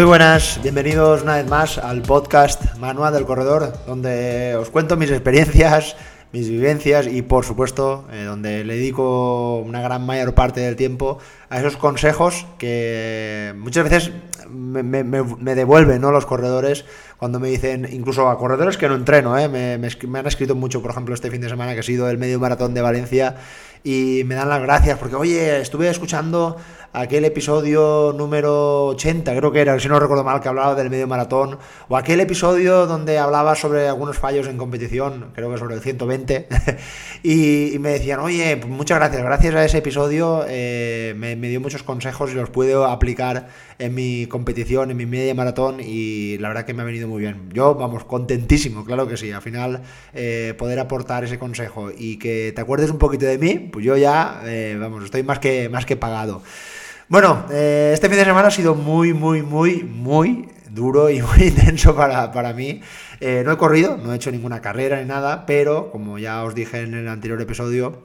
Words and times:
Muy 0.00 0.06
buenas, 0.06 0.58
bienvenidos 0.62 1.20
una 1.20 1.36
vez 1.36 1.46
más 1.46 1.76
al 1.76 2.00
podcast 2.00 2.74
Manual 2.78 3.12
del 3.12 3.26
Corredor, 3.26 3.74
donde 3.86 4.56
os 4.56 4.70
cuento 4.70 4.96
mis 4.96 5.10
experiencias, 5.10 5.94
mis 6.32 6.48
vivencias 6.48 7.06
y 7.06 7.20
por 7.20 7.44
supuesto 7.44 8.06
eh, 8.10 8.24
donde 8.24 8.64
le 8.64 8.76
dedico 8.76 9.58
una 9.58 9.82
gran 9.82 10.06
mayor 10.06 10.32
parte 10.32 10.60
del 10.60 10.74
tiempo 10.74 11.18
a 11.50 11.58
esos 11.58 11.76
consejos 11.76 12.46
que 12.56 13.52
muchas 13.58 13.84
veces 13.84 14.12
me, 14.48 15.54
devuelven 15.54 16.00
¿no? 16.00 16.12
los 16.12 16.24
corredores 16.24 16.86
cuando 17.18 17.38
me 17.38 17.50
dicen, 17.50 17.86
incluso 17.92 18.30
a 18.30 18.38
corredores 18.38 18.78
que 18.78 18.88
no 18.88 18.94
entreno, 18.94 19.38
¿eh? 19.38 19.50
me, 19.50 19.76
me, 19.76 20.18
han 20.18 20.26
escrito 20.26 20.54
mucho, 20.54 20.80
por 20.80 20.92
ejemplo, 20.92 21.14
este 21.14 21.30
fin 21.30 21.42
de 21.42 21.50
semana 21.50 21.74
que 21.74 21.80
ha 21.80 21.82
sido 21.82 22.08
el 22.08 22.16
medio 22.16 22.40
maratón 22.40 22.72
de 22.72 22.80
Valencia 22.80 23.36
y 23.82 24.22
me 24.24 24.34
dan 24.34 24.48
las 24.48 24.62
gracias 24.62 24.98
porque, 24.98 25.16
oye, 25.16 25.60
estuve 25.60 25.88
escuchando 25.88 26.56
aquel 26.92 27.24
episodio 27.24 28.12
número 28.16 28.86
80, 28.86 29.36
creo 29.36 29.52
que 29.52 29.60
era, 29.60 29.78
si 29.78 29.88
no 29.88 30.00
recuerdo 30.00 30.24
mal, 30.24 30.40
que 30.40 30.48
hablaba 30.48 30.74
del 30.74 30.90
medio 30.90 31.06
maratón, 31.06 31.58
o 31.88 31.96
aquel 31.96 32.20
episodio 32.20 32.86
donde 32.86 33.18
hablaba 33.18 33.54
sobre 33.54 33.88
algunos 33.88 34.18
fallos 34.18 34.48
en 34.48 34.56
competición, 34.56 35.30
creo 35.34 35.52
que 35.52 35.58
sobre 35.58 35.76
el 35.76 35.82
120, 35.82 36.48
y, 37.22 37.78
me 37.78 37.90
decían, 37.90 38.20
oye, 38.20 38.56
pues 38.56 38.70
muchas 38.72 38.98
gracias, 38.98 39.22
gracias 39.22 39.54
a 39.54 39.64
ese 39.64 39.78
episodio 39.78 40.44
eh, 40.48 41.14
me, 41.16 41.36
dio 41.36 41.60
muchos 41.60 41.82
consejos 41.82 42.32
y 42.32 42.34
los 42.34 42.50
puedo 42.50 42.86
aplicar 42.86 43.48
en 43.78 43.94
mi 43.94 44.26
competición, 44.26 44.90
en 44.90 44.96
mi 44.96 45.06
media 45.06 45.34
maratón, 45.34 45.78
y 45.80 46.38
la 46.38 46.48
verdad 46.48 46.64
que 46.64 46.74
me 46.74 46.82
ha 46.82 46.84
venido 46.84 47.08
muy 47.08 47.20
bien. 47.20 47.50
Yo, 47.52 47.76
vamos, 47.76 48.04
contentísimo, 48.04 48.84
claro 48.84 49.06
que 49.06 49.16
sí, 49.16 49.30
al 49.30 49.42
final 49.42 49.82
eh, 50.12 50.54
poder 50.58 50.80
aportar 50.80 51.24
ese 51.24 51.38
consejo 51.38 51.90
y 51.96 52.18
que 52.18 52.52
te 52.54 52.60
acuerdes 52.60 52.90
un 52.90 52.98
poquito 52.98 53.26
de 53.26 53.38
mí, 53.38 53.69
pues 53.72 53.84
yo 53.84 53.96
ya, 53.96 54.42
eh, 54.44 54.76
vamos, 54.78 55.04
estoy 55.04 55.22
más 55.22 55.38
que, 55.38 55.68
más 55.68 55.86
que 55.86 55.96
pagado. 55.96 56.42
Bueno, 57.08 57.46
eh, 57.50 57.90
este 57.94 58.08
fin 58.08 58.18
de 58.18 58.24
semana 58.24 58.48
ha 58.48 58.52
sido 58.52 58.74
muy, 58.74 59.12
muy, 59.12 59.42
muy, 59.42 59.82
muy 59.82 60.48
duro 60.70 61.10
y 61.10 61.20
muy 61.22 61.48
intenso 61.48 61.94
para, 61.96 62.30
para 62.32 62.52
mí. 62.52 62.80
Eh, 63.20 63.42
no 63.44 63.52
he 63.52 63.56
corrido, 63.56 63.96
no 63.96 64.12
he 64.12 64.16
hecho 64.16 64.30
ninguna 64.30 64.60
carrera 64.60 65.00
ni 65.00 65.06
nada, 65.06 65.44
pero 65.46 65.90
como 65.90 66.18
ya 66.18 66.42
os 66.44 66.54
dije 66.54 66.80
en 66.80 66.94
el 66.94 67.08
anterior 67.08 67.40
episodio, 67.40 68.04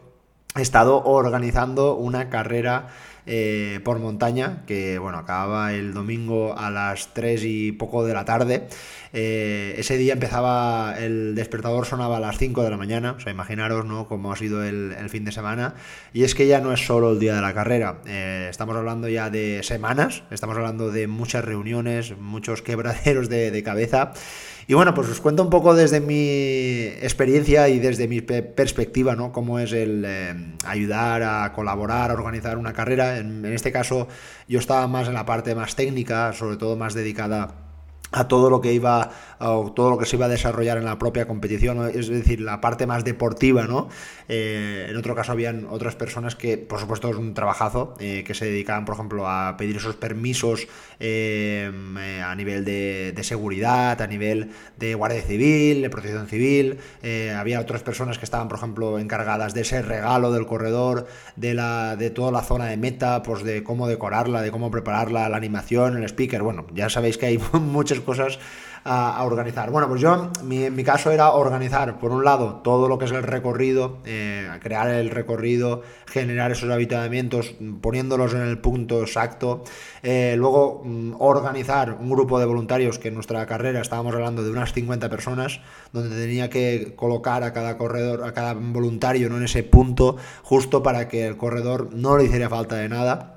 he 0.55 0.61
estado 0.61 1.03
organizando 1.03 1.95
una 1.95 2.30
carrera 2.30 2.88
eh, 3.28 3.80
por 3.84 4.00
montaña, 4.00 4.64
que 4.68 5.00
bueno, 5.00 5.18
acababa 5.18 5.73
el 5.73 5.94
domingo 5.94 6.58
a 6.58 6.70
las 6.70 7.14
3 7.14 7.44
y 7.45 7.72
poco 7.72 8.06
de 8.06 8.14
la 8.14 8.26
tarde. 8.26 8.67
Eh, 9.17 9.76
ese 9.78 9.98
día 9.98 10.14
empezaba, 10.14 10.95
el 11.00 11.36
despertador 11.36 11.86
sonaba 11.86 12.17
a 12.17 12.20
las 12.20 12.38
5 12.38 12.64
de 12.64 12.70
la 12.70 12.76
mañana, 12.76 13.14
o 13.14 13.20
sea, 13.22 13.32
imaginaros 13.32 13.86
¿no? 13.86 14.08
cómo 14.08 14.32
ha 14.32 14.36
sido 14.36 14.64
el, 14.64 14.94
fin 15.09 15.23
de 15.23 15.32
semana. 15.32 15.76
Y 16.14 16.23
es 16.23 16.36
que 16.36 16.48
ya 16.48 16.59
no 16.59 16.73
es 16.73 16.86
solo 16.86 17.14
el 17.14 17.20
día 17.20 17.34
de 17.34 17.42
la 17.42 17.54
carrera, 17.54 18.02
eh, 18.06 18.48
estamos 18.50 18.76
hablando 18.76 19.08
ya 19.08 19.30
de 19.30 19.64
semanas, 19.64 20.23
estamos 20.32 20.58
hablando 20.58 20.92
de 20.92 21.08
muchas 21.08 21.45
reuniones, 21.45 22.17
muchos 22.17 22.62
quebraderos 22.62 23.30
de, 23.30 23.64
cabeza. 23.64 24.12
Y 24.67 24.73
bueno, 24.73 24.95
pues 24.95 25.09
os 25.09 25.21
cuento 25.21 25.44
un 25.44 25.52
poco 25.52 25.75
desde 25.75 25.99
mi 25.99 26.85
experiencia 27.02 27.69
y 27.69 27.77
desde 27.80 28.08
mi 28.08 28.21
perspectiva, 28.21 29.16
¿no? 29.16 29.31
Cómo 29.31 29.59
es 29.59 29.71
el 29.73 30.03
eh, 30.05 30.33
ayudar 30.66 31.21
a 31.21 31.53
colaborar, 31.53 32.09
a 32.09 32.13
organizar 32.16 32.58
una 32.58 32.73
carrera. 32.73 33.19
en, 33.19 33.45
este 33.45 33.71
caso, 33.71 34.08
yo 34.47 34.58
estaba 34.58 34.88
más 34.88 35.08
en 35.08 35.13
la 35.13 35.25
parte 35.25 35.53
más 35.53 35.75
técnica, 35.75 36.33
sobre 36.33 36.58
todo 36.58 36.75
más 36.75 36.95
dedicada 36.95 37.64
a 38.11 38.28
todo 38.28 38.50
lo 38.50 38.61
que 38.61 38.73
iba 38.73 39.11
o 39.39 39.71
todo 39.73 39.89
lo 39.89 39.98
que 39.98 40.05
se 40.05 40.16
iba 40.16 40.26
a 40.26 40.30
desarrollar 40.30 40.77
en 40.77 40.86
la 40.86 40.98
propia 40.98 41.27
competición, 41.27 41.89
es 41.93 42.08
decir, 42.08 42.39
la 42.39 42.61
parte 42.61 42.88
más 42.88 43.04
deportiva, 43.04 43.67
¿no? 43.67 43.89
Eh, 44.30 44.88
en 44.89 44.95
otro 44.95 45.14
caso 45.14 45.33
habían 45.33 45.67
otras 45.70 45.95
personas 45.95 46.36
que, 46.36 46.58
por 46.58 46.80
supuesto, 46.80 47.10
es 47.10 47.17
un 47.17 47.33
trabajazo, 47.33 47.95
eh, 47.99 48.23
que 48.26 48.33
se 48.33 48.45
dedicaban, 48.45 48.86
por 48.86 48.95
ejemplo, 48.95 49.27
a 49.27 49.58
pedir 49.58 49.76
esos 49.76 49.95
permisos 49.95 50.67
eh, 50.99 51.70
a 52.26 52.33
nivel 52.36 52.64
de, 52.64 53.14
seguridad, 53.23 54.02
a 54.02 54.08
nivel 54.08 54.52
de 54.77 54.95
Guardia 54.95 55.22
Civil, 55.22 55.82
de 55.82 55.89
Protección 55.89 56.27
Civil, 56.27 56.77
había 57.36 57.60
otras 57.60 57.82
personas 57.83 58.17
que 58.17 58.26
estaban, 58.26 58.48
por 58.48 58.58
ejemplo, 58.58 58.99
encargadas 58.99 59.54
de 59.54 59.61
ese 59.61 59.82
regalo 59.82 60.32
del 60.32 60.45
corredor, 60.45 61.08
de, 61.36 61.54
la, 61.54 61.95
de 61.95 62.10
toda 62.10 62.32
la 62.32 62.42
zona 62.42 62.66
de 62.66 62.77
meta, 62.77 63.23
pues 63.23 63.43
de 63.43 63.64
cómo 63.64 63.87
decorarla, 63.87 64.42
de 64.42 64.52
cómo 64.52 64.72
prepararla, 64.72 65.27
la 65.27 65.37
animación, 65.37 65.98
el 65.98 66.04
speaker, 66.04 66.43
bueno, 66.43 66.66
ya 66.73 66.89
sabéis 66.89 67.17
que 67.17 67.26
hay 67.26 67.39
muchas 67.54 67.95
cosas 68.02 68.39
a, 68.86 69.23
organizar. 69.23 69.72
Bueno, 69.72 69.89
pues 69.89 70.00
yo, 70.00 70.30
mi, 70.44 70.64
en 70.64 70.76
mi 70.76 70.83
caso 70.83 71.11
era 71.11 71.32
organizar, 71.32 71.98
por 71.98 72.11
un 72.11 72.23
lado, 72.23 72.61
todo 72.64 72.88
lo 72.88 73.00
que 73.00 73.06
es 73.06 73.11
el 73.11 73.23
recorrido, 73.23 73.98
eh, 74.06 74.48
crear 74.61 74.89
el 74.89 75.10
recorrido, 75.10 75.82
generar 76.05 76.52
esos 76.52 76.70
habitamientos, 76.70 77.55
poniéndolos 77.82 78.36
en 78.36 78.42
el 78.42 78.60
punto 78.60 79.02
exacto. 79.02 79.64
Eh, 80.04 80.36
luego, 80.38 80.84
mm, 80.86 81.16
organizar 81.17 81.98
un 82.00 82.11
grupo 82.11 82.39
de 82.39 82.45
voluntarios, 82.45 83.00
que 83.00 83.08
en 83.08 83.16
nuestra 83.16 83.44
carrera 83.48 83.82
estábamos 83.82 84.14
hablando 84.14 84.44
de 84.44 84.52
unas 84.52 84.72
50 84.72 85.10
personas, 85.10 85.61
donde 85.92 86.16
tenía 86.16 86.52
que 86.52 86.94
colocar 86.95 87.42
a 87.44 87.54
cada 87.54 87.78
corredor, 87.78 88.23
a 88.23 88.34
cada 88.34 88.54
voluntario 88.54 89.30
¿no? 89.30 89.38
en 89.38 89.44
ese 89.44 89.64
punto, 89.64 90.17
justo 90.44 90.84
para 90.84 91.08
que 91.08 91.26
el 91.26 91.38
corredor 91.38 91.89
no 91.92 92.17
le 92.17 92.26
hiciera 92.26 92.50
falta 92.50 92.76
de 92.76 92.88
nada 92.88 93.35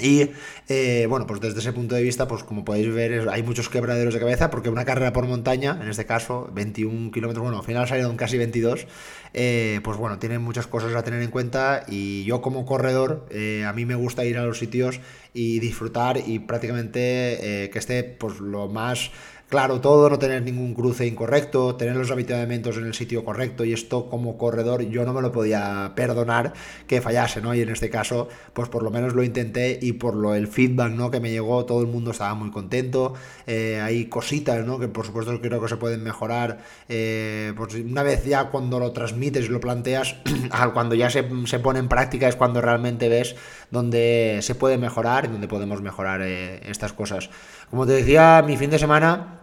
y 0.00 0.30
eh, 0.68 1.06
bueno, 1.08 1.26
pues 1.26 1.40
desde 1.40 1.58
ese 1.60 1.72
punto 1.72 1.94
de 1.94 2.02
vista, 2.02 2.26
pues 2.26 2.44
como 2.44 2.64
podéis 2.64 2.92
ver, 2.92 3.28
hay 3.28 3.42
muchos 3.42 3.68
quebraderos 3.68 4.14
de 4.14 4.20
cabeza, 4.20 4.50
porque 4.50 4.70
una 4.70 4.84
carrera 4.84 5.12
por 5.12 5.26
montaña, 5.26 5.78
en 5.82 5.88
este 5.88 6.06
caso 6.06 6.50
21 6.54 7.10
kilómetros, 7.10 7.42
bueno, 7.42 7.58
al 7.58 7.64
final 7.64 7.86
salieron 7.86 8.16
casi 8.16 8.38
22, 8.38 8.86
eh, 9.34 9.80
pues 9.84 9.98
bueno, 9.98 10.18
tienen 10.18 10.40
muchas 10.40 10.66
cosas 10.66 10.94
a 10.94 11.02
tener 11.02 11.20
en 11.20 11.30
cuenta. 11.30 11.84
Y 11.88 12.24
yo 12.24 12.40
como 12.40 12.64
corredor, 12.64 13.26
eh, 13.30 13.64
a 13.66 13.72
mí 13.72 13.84
me 13.84 13.94
gusta 13.94 14.24
ir 14.24 14.38
a 14.38 14.46
los 14.46 14.58
sitios 14.58 15.00
y 15.34 15.58
disfrutar 15.60 16.18
y 16.26 16.38
prácticamente 16.38 17.70
que 17.72 17.78
esté 17.78 18.02
pues 18.04 18.38
lo 18.40 18.68
más 18.68 19.10
claro 19.52 19.82
todo, 19.82 20.08
no 20.08 20.18
tener 20.18 20.42
ningún 20.42 20.72
cruce 20.72 21.06
incorrecto, 21.06 21.76
tener 21.76 21.94
los 21.94 22.10
habituamientos 22.10 22.78
en 22.78 22.86
el 22.86 22.94
sitio 22.94 23.22
correcto 23.22 23.66
y 23.66 23.74
esto 23.74 24.08
como 24.08 24.38
corredor 24.38 24.80
yo 24.88 25.04
no 25.04 25.12
me 25.12 25.20
lo 25.20 25.30
podía 25.30 25.92
perdonar 25.94 26.54
que 26.86 27.02
fallase, 27.02 27.42
¿no? 27.42 27.54
Y 27.54 27.60
en 27.60 27.68
este 27.68 27.90
caso, 27.90 28.30
pues 28.54 28.70
por 28.70 28.82
lo 28.82 28.90
menos 28.90 29.12
lo 29.12 29.22
intenté 29.22 29.78
y 29.82 29.92
por 29.92 30.14
lo 30.14 30.34
el 30.34 30.48
feedback, 30.48 30.92
¿no? 30.92 31.10
Que 31.10 31.20
me 31.20 31.30
llegó, 31.30 31.66
todo 31.66 31.82
el 31.82 31.86
mundo 31.86 32.12
estaba 32.12 32.32
muy 32.32 32.50
contento, 32.50 33.12
eh, 33.46 33.78
hay 33.82 34.06
cositas, 34.06 34.64
¿no? 34.64 34.78
Que 34.78 34.88
por 34.88 35.04
supuesto 35.04 35.38
creo 35.42 35.60
que 35.60 35.68
se 35.68 35.76
pueden 35.76 36.02
mejorar, 36.02 36.60
eh, 36.88 37.52
pues 37.54 37.74
una 37.74 38.02
vez 38.02 38.24
ya 38.24 38.44
cuando 38.44 38.80
lo 38.80 38.92
transmites 38.92 39.44
y 39.44 39.48
lo 39.48 39.60
planteas, 39.60 40.16
cuando 40.72 40.94
ya 40.94 41.10
se, 41.10 41.28
se, 41.44 41.58
pone 41.58 41.78
en 41.78 41.88
práctica 41.88 42.26
es 42.26 42.36
cuando 42.36 42.62
realmente 42.62 43.10
ves 43.10 43.36
donde 43.70 44.38
se 44.40 44.54
puede 44.54 44.78
mejorar 44.78 45.26
y 45.26 45.28
donde 45.28 45.46
podemos 45.46 45.82
mejorar 45.82 46.22
eh, 46.22 46.62
estas 46.70 46.94
cosas. 46.94 47.28
Como 47.68 47.84
te 47.84 47.92
decía, 47.92 48.42
mi 48.46 48.56
fin 48.56 48.70
de 48.70 48.78
semana 48.78 49.40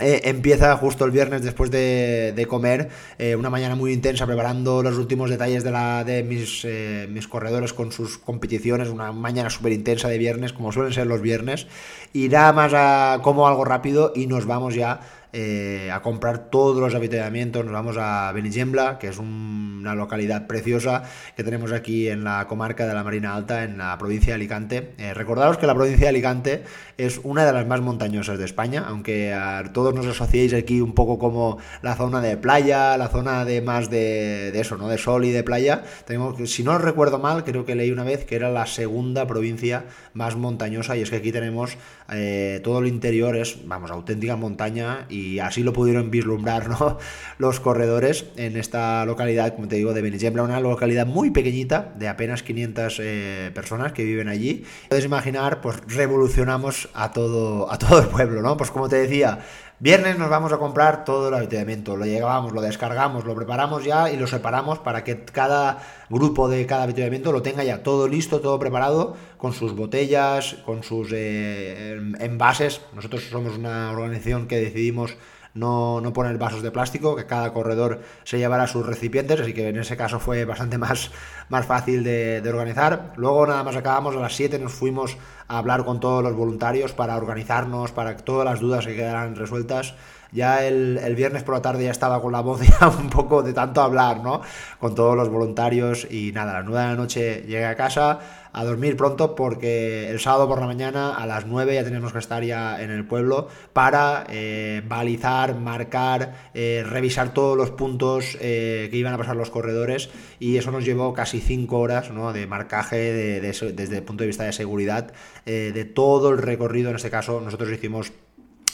eh, 0.00 0.22
empieza 0.24 0.76
justo 0.76 1.04
el 1.04 1.10
viernes 1.10 1.42
después 1.42 1.70
de, 1.70 2.46
comer, 2.48 2.88
eh, 3.18 3.34
una 3.34 3.50
mañana 3.50 3.74
muy 3.74 3.92
intensa 3.92 4.26
preparando 4.26 4.82
los 4.82 4.96
últimos 4.96 5.28
detalles 5.28 5.64
de, 5.64 5.72
la, 5.72 6.04
de 6.04 6.22
mis, 6.22 6.64
eh, 6.64 7.08
mis 7.10 7.26
corredores 7.26 7.72
con 7.72 7.90
sus 7.90 8.16
competiciones, 8.18 8.88
una 8.88 9.10
mañana 9.10 9.50
súper 9.50 9.72
intensa 9.72 10.08
de 10.08 10.18
viernes, 10.18 10.52
como 10.52 10.70
suelen 10.70 10.92
ser 10.92 11.06
los 11.06 11.20
viernes, 11.20 11.66
y 12.12 12.28
nada 12.28 12.52
más 12.52 12.72
a, 12.74 13.20
como 13.22 13.48
algo 13.48 13.64
rápido 13.64 14.12
y 14.14 14.28
nos 14.28 14.46
vamos 14.46 14.74
ya 14.74 15.00
eh, 15.32 15.90
a 15.92 16.00
comprar 16.00 16.50
todos 16.50 16.80
los 16.80 16.94
avituallamientos. 16.94 17.64
Nos 17.64 17.74
vamos 17.74 17.96
a 17.98 18.32
Benigembla, 18.32 18.98
que 18.98 19.08
es 19.08 19.18
una 19.18 19.94
localidad 19.94 20.46
preciosa 20.46 21.02
que 21.36 21.44
tenemos 21.44 21.72
aquí 21.72 22.08
en 22.08 22.24
la 22.24 22.46
comarca 22.48 22.86
de 22.86 22.94
la 22.94 23.04
Marina 23.04 23.34
Alta, 23.34 23.64
en 23.64 23.76
la 23.76 23.96
provincia 23.98 24.28
de 24.28 24.34
Alicante. 24.36 24.94
Eh, 24.96 25.12
recordaros 25.12 25.58
que 25.58 25.66
la 25.66 25.74
provincia 25.74 26.04
de 26.04 26.08
Alicante 26.08 26.62
es 26.96 27.20
una 27.24 27.44
de 27.44 27.52
las 27.52 27.66
más 27.66 27.80
montañosas 27.80 28.38
de 28.38 28.44
España, 28.44 28.84
aunque 28.88 29.34
a 29.34 29.64
todos 29.72 29.94
nos 29.94 30.06
asociéis 30.06 30.54
aquí 30.54 30.80
un 30.80 30.94
poco 30.94 31.18
como 31.18 31.58
la 31.82 31.94
zona 31.94 32.20
de 32.20 32.36
playa, 32.36 32.96
la 32.96 33.08
zona 33.08 33.44
de 33.44 33.60
más 33.60 33.90
de, 33.90 34.58
eso, 34.58 34.76
¿no? 34.76 34.88
De 34.88 34.96
sol 34.96 35.24
y 35.24 35.30
de 35.30 35.42
playa. 35.42 35.82
Tenemos, 36.06 36.50
si 36.50 36.64
no 36.64 36.78
recuerdo 36.78 37.18
mal, 37.18 37.44
creo 37.44 37.66
que 37.66 37.74
leí 37.74 37.90
una 37.90 38.04
vez 38.04 38.24
que 38.24 38.36
era 38.36 38.50
la 38.50 38.66
segunda 38.66 39.26
provincia 39.26 39.84
más 40.14 40.36
montañosa 40.36 40.96
y 40.96 41.02
es 41.02 41.10
que 41.10 41.16
aquí 41.16 41.32
tenemos 41.32 41.76
eh, 42.10 42.60
todo 42.64 42.78
el 42.78 42.86
interior 42.86 43.36
es, 43.36 43.66
vamos, 43.66 43.90
auténtica 43.90 44.36
montaña 44.36 45.06
así 45.40 45.62
lo 45.62 45.72
pudieron 45.72 46.10
vislumbrar 46.10 46.68
los 47.38 47.60
corredores 47.60 48.26
en 48.36 48.56
esta 48.56 49.04
localidad, 49.04 49.54
como 49.54 49.68
te 49.68 49.76
digo, 49.76 49.94
de 49.94 50.02
Benigembla, 50.02 50.42
una 50.42 50.60
localidad 50.60 51.06
muy 51.06 51.30
pequeñita 51.30 51.92
de 51.96 52.08
apenas 52.08 52.42
500 52.42 53.00
eh, 53.00 53.50
personas 53.54 53.92
que 53.92 54.04
viven 54.04 54.28
allí. 54.28 54.64
Puedes 54.88 55.04
imaginar, 55.04 55.60
pues 55.60 55.76
revolucionamos 55.86 56.88
a 56.94 57.12
todo, 57.12 57.70
a 57.72 57.78
todo 57.78 58.00
el 58.00 58.08
pueblo, 58.08 58.42
¿no? 58.42 58.56
Pues 58.56 58.70
como 58.70 58.88
te 58.88 58.96
decía, 58.96 59.40
Viernes 59.80 60.18
nos 60.18 60.28
vamos 60.28 60.52
a 60.52 60.58
comprar 60.58 61.04
todo 61.04 61.28
el 61.28 61.34
avituallamiento, 61.34 61.96
lo 61.96 62.04
llevamos, 62.04 62.52
lo 62.52 62.60
descargamos, 62.60 63.24
lo 63.24 63.36
preparamos 63.36 63.84
ya 63.84 64.10
y 64.10 64.16
lo 64.16 64.26
separamos 64.26 64.80
para 64.80 65.04
que 65.04 65.24
cada 65.24 65.78
grupo 66.10 66.48
de 66.48 66.66
cada 66.66 66.82
avituallamiento 66.82 67.30
lo 67.30 67.42
tenga 67.42 67.62
ya 67.62 67.84
todo 67.84 68.08
listo, 68.08 68.40
todo 68.40 68.58
preparado, 68.58 69.16
con 69.36 69.52
sus 69.52 69.76
botellas, 69.76 70.56
con 70.66 70.82
sus 70.82 71.12
eh, 71.14 71.96
envases. 72.18 72.80
Nosotros 72.92 73.22
somos 73.30 73.56
una 73.56 73.92
organización 73.92 74.48
que 74.48 74.56
decidimos 74.56 75.16
no, 75.58 76.00
no 76.00 76.12
poner 76.12 76.38
vasos 76.38 76.62
de 76.62 76.70
plástico, 76.70 77.16
que 77.16 77.26
cada 77.26 77.52
corredor 77.52 78.00
se 78.24 78.38
llevara 78.38 78.66
sus 78.66 78.86
recipientes, 78.86 79.40
así 79.40 79.52
que 79.52 79.68
en 79.68 79.78
ese 79.78 79.96
caso 79.96 80.20
fue 80.20 80.44
bastante 80.44 80.78
más, 80.78 81.10
más 81.48 81.66
fácil 81.66 82.04
de, 82.04 82.42
organizar. 82.48 83.12
Luego 83.16 83.46
nada 83.46 83.62
más 83.62 83.76
acabamos 83.76 84.16
a 84.16 84.20
las 84.20 84.34
7, 84.34 84.58
nos 84.58 84.72
fuimos 84.72 85.16
a 85.48 85.58
hablar 85.58 85.84
con 85.84 86.00
todos 86.00 86.22
los 86.22 86.34
voluntarios 86.34 86.92
para 86.92 87.16
organizarnos, 87.16 87.92
para 87.92 88.16
que 88.16 88.22
todas 88.22 88.44
las 88.44 88.60
dudas 88.60 88.84
se 88.84 88.94
quedaran 88.94 89.36
resueltas 89.36 89.94
ya 90.32 90.66
el, 90.66 91.14
viernes 91.16 91.42
por 91.42 91.54
la 91.54 91.62
tarde 91.62 91.84
ya 91.84 91.90
estaba 91.90 92.20
con 92.20 92.32
la 92.32 92.40
voz 92.40 92.60
ya 92.80 92.88
un 92.88 93.10
poco 93.10 93.42
de 93.42 93.52
tanto 93.52 93.80
hablar, 93.80 94.22
¿no? 94.22 94.40
Con 94.78 94.94
todos 94.94 95.16
los 95.16 95.28
voluntarios 95.28 96.06
y 96.10 96.32
nada, 96.32 96.52
a 96.52 96.54
las 96.60 96.64
9 96.64 96.80
de 96.80 96.88
la 96.88 96.96
noche 96.96 97.44
llegué 97.46 97.66
a 97.66 97.76
casa 97.76 98.20
a 98.52 98.64
dormir 98.64 98.96
pronto 98.96 99.34
porque 99.34 100.10
el 100.10 100.20
sábado 100.20 100.48
por 100.48 100.60
la 100.60 100.66
mañana 100.66 101.14
a 101.14 101.26
las 101.26 101.46
9 101.46 101.74
ya 101.74 101.84
teníamos 101.84 102.12
que 102.12 102.18
estar 102.18 102.42
ya 102.42 102.82
en 102.82 102.90
el 102.90 103.04
pueblo 103.04 103.48
para 103.72 104.26
eh, 104.28 104.82
balizar, 104.86 105.54
marcar, 105.54 106.50
eh, 106.54 106.82
revisar 106.84 107.32
todos 107.34 107.56
los 107.56 107.70
puntos 107.70 108.36
eh, 108.40 108.88
que 108.90 108.96
iban 108.96 109.14
a 109.14 109.18
pasar 109.18 109.36
los 109.36 109.50
corredores 109.50 110.10
y 110.38 110.56
eso 110.56 110.70
nos 110.70 110.84
llevó 110.84 111.12
casi 111.12 111.40
5 111.40 111.78
horas 111.78 112.10
¿no? 112.10 112.32
de 112.32 112.46
marcaje 112.46 113.40
desde 113.40 113.96
el 113.96 114.02
punto 114.02 114.24
de 114.24 114.28
vista 114.28 114.44
de 114.44 114.52
seguridad 114.52 115.12
de 115.44 115.84
todo 115.84 116.30
el 116.30 116.38
recorrido, 116.38 116.90
en 116.90 116.96
este 116.96 117.10
caso 117.10 117.40
nosotros 117.40 117.70
hicimos 117.70 118.12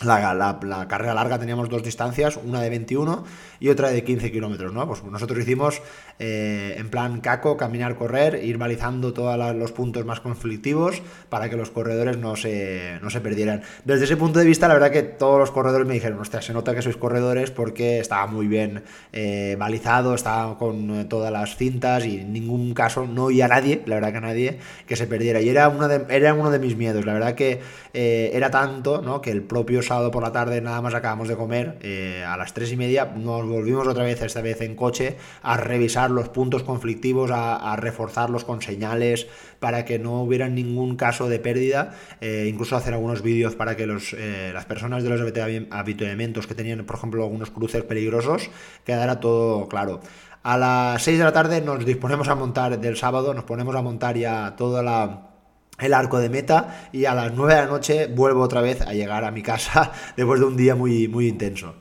la, 0.04 0.86
carrera 0.88 1.14
larga 1.14 1.38
teníamos 1.38 1.68
dos 1.68 1.82
distancias, 1.82 2.38
una 2.42 2.60
de 2.60 2.70
21 2.70 3.24
y 3.60 3.68
otra 3.68 3.90
de 3.90 4.04
15 4.04 4.30
kilómetros, 4.30 4.72
¿no? 4.72 4.86
Pues 4.86 5.02
nosotros 5.04 5.38
hicimos 5.38 5.82
eh, 6.18 6.74
en 6.78 6.90
plan 6.90 7.20
caco, 7.20 7.56
caminar, 7.56 7.96
correr, 7.96 8.44
ir 8.44 8.58
balizando 8.58 9.12
todos 9.12 9.56
los 9.56 9.72
puntos 9.72 10.04
más 10.04 10.20
conflictivos 10.20 11.02
para 11.28 11.48
que 11.48 11.56
los 11.56 11.70
corredores 11.70 12.18
no 12.18 12.36
se, 12.36 12.98
no 13.02 13.10
se 13.10 13.20
perdieran. 13.20 13.62
Desde 13.84 14.04
ese 14.04 14.16
punto 14.16 14.38
de 14.38 14.44
vista, 14.44 14.68
la 14.68 14.74
verdad 14.74 14.90
que 14.90 15.02
todos 15.02 15.38
los 15.38 15.50
corredores 15.50 15.86
me 15.86 15.94
dijeron, 15.94 16.18
hostia, 16.18 16.42
se 16.42 16.52
nota 16.52 16.74
que 16.74 16.82
sois 16.82 16.96
corredores 16.96 17.50
porque 17.50 18.00
estaba 18.00 18.26
muy 18.26 18.46
bien 18.46 18.84
eh, 19.12 19.56
balizado, 19.58 20.14
estaba 20.14 20.58
con 20.58 21.00
eh, 21.00 21.04
todas 21.04 21.32
las 21.32 21.56
cintas 21.56 22.04
y 22.04 22.20
en 22.20 22.32
ningún 22.32 22.74
caso 22.74 23.06
no 23.06 23.24
oía 23.24 23.46
a 23.46 23.48
nadie, 23.48 23.82
la 23.86 23.96
verdad 23.96 24.12
que 24.12 24.18
a 24.18 24.20
nadie, 24.20 24.58
que 24.86 24.96
se 24.96 25.06
perdiera. 25.06 25.40
Y 25.40 25.48
era, 25.48 25.68
una 25.68 25.92
era 26.08 26.34
uno 26.34 26.50
de 26.50 26.58
mis 26.58 26.76
miedos, 26.76 27.04
la 27.06 27.14
verdad 27.14 27.34
que 27.34 27.60
era 27.94 28.50
tanto, 28.50 29.02
¿no? 29.02 29.20
Que 29.20 29.30
el 29.30 29.42
propio 29.42 29.80
sábado 29.94 30.10
por 30.10 30.24
la 30.24 30.32
tarde 30.32 30.60
nada 30.60 30.82
más 30.82 30.92
acabamos 30.92 31.28
de 31.28 31.36
comer, 31.36 31.78
eh, 31.80 32.24
a 32.26 32.36
las 32.36 32.52
tres 32.52 32.72
y 32.72 32.76
media 32.76 33.12
nos 33.14 33.46
volvimos 33.46 33.86
otra 33.86 34.02
vez, 34.02 34.20
esta 34.22 34.40
vez 34.40 34.60
en 34.60 34.74
coche, 34.74 35.16
a 35.40 35.56
revisar 35.56 36.10
los 36.10 36.30
puntos 36.30 36.64
conflictivos, 36.64 37.30
a, 37.32 37.76
reforzarlos 37.76 38.44
con 38.44 38.60
señales 38.60 39.28
para 39.60 39.84
que 39.84 40.00
no 40.00 40.22
hubiera 40.22 40.48
ningún 40.48 40.96
caso 40.96 41.28
de 41.28 41.38
pérdida, 41.38 41.92
eh, 42.20 42.48
incluso 42.50 42.74
hacer 42.74 42.92
algunos 42.92 43.22
vídeos 43.22 43.54
para 43.54 43.76
que 43.76 43.86
los, 43.86 44.14
eh, 44.14 44.50
las 44.52 44.64
personas 44.64 45.04
de 45.04 45.10
los 45.10 45.20
habituamientos 45.70 46.48
que 46.48 46.56
tenían, 46.56 46.84
por 46.84 46.96
ejemplo, 46.96 47.22
algunos 47.22 47.50
cruces 47.50 47.84
peligrosos, 47.84 48.50
quedara 48.84 49.20
todo 49.20 49.68
claro. 49.68 50.00
A 50.42 50.58
las 50.58 51.04
6 51.04 51.18
de 51.18 51.24
la 51.24 51.32
tarde 51.32 51.60
nos 51.60 51.84
disponemos 51.84 52.26
a 52.26 52.34
montar 52.34 52.80
del 52.80 52.96
sábado, 52.96 53.32
nos 53.32 53.44
ponemos 53.44 53.76
a 53.76 53.82
montar 53.82 54.16
ya 54.16 54.56
toda 54.56 54.82
la 54.82 55.33
el 55.78 55.94
arco 55.94 56.18
de 56.18 56.28
meta 56.28 56.88
y 56.92 57.04
a 57.04 57.14
las 57.14 57.32
9 57.32 57.54
de 57.54 57.60
la 57.60 57.66
noche 57.66 58.06
vuelvo 58.06 58.42
otra 58.42 58.60
vez 58.60 58.80
a 58.82 58.92
llegar 58.94 59.24
a 59.24 59.30
mi 59.30 59.42
casa 59.42 59.92
después 60.16 60.40
de 60.40 60.46
un 60.46 60.56
día 60.56 60.74
muy, 60.74 61.08
muy 61.08 61.28
intenso. 61.28 61.74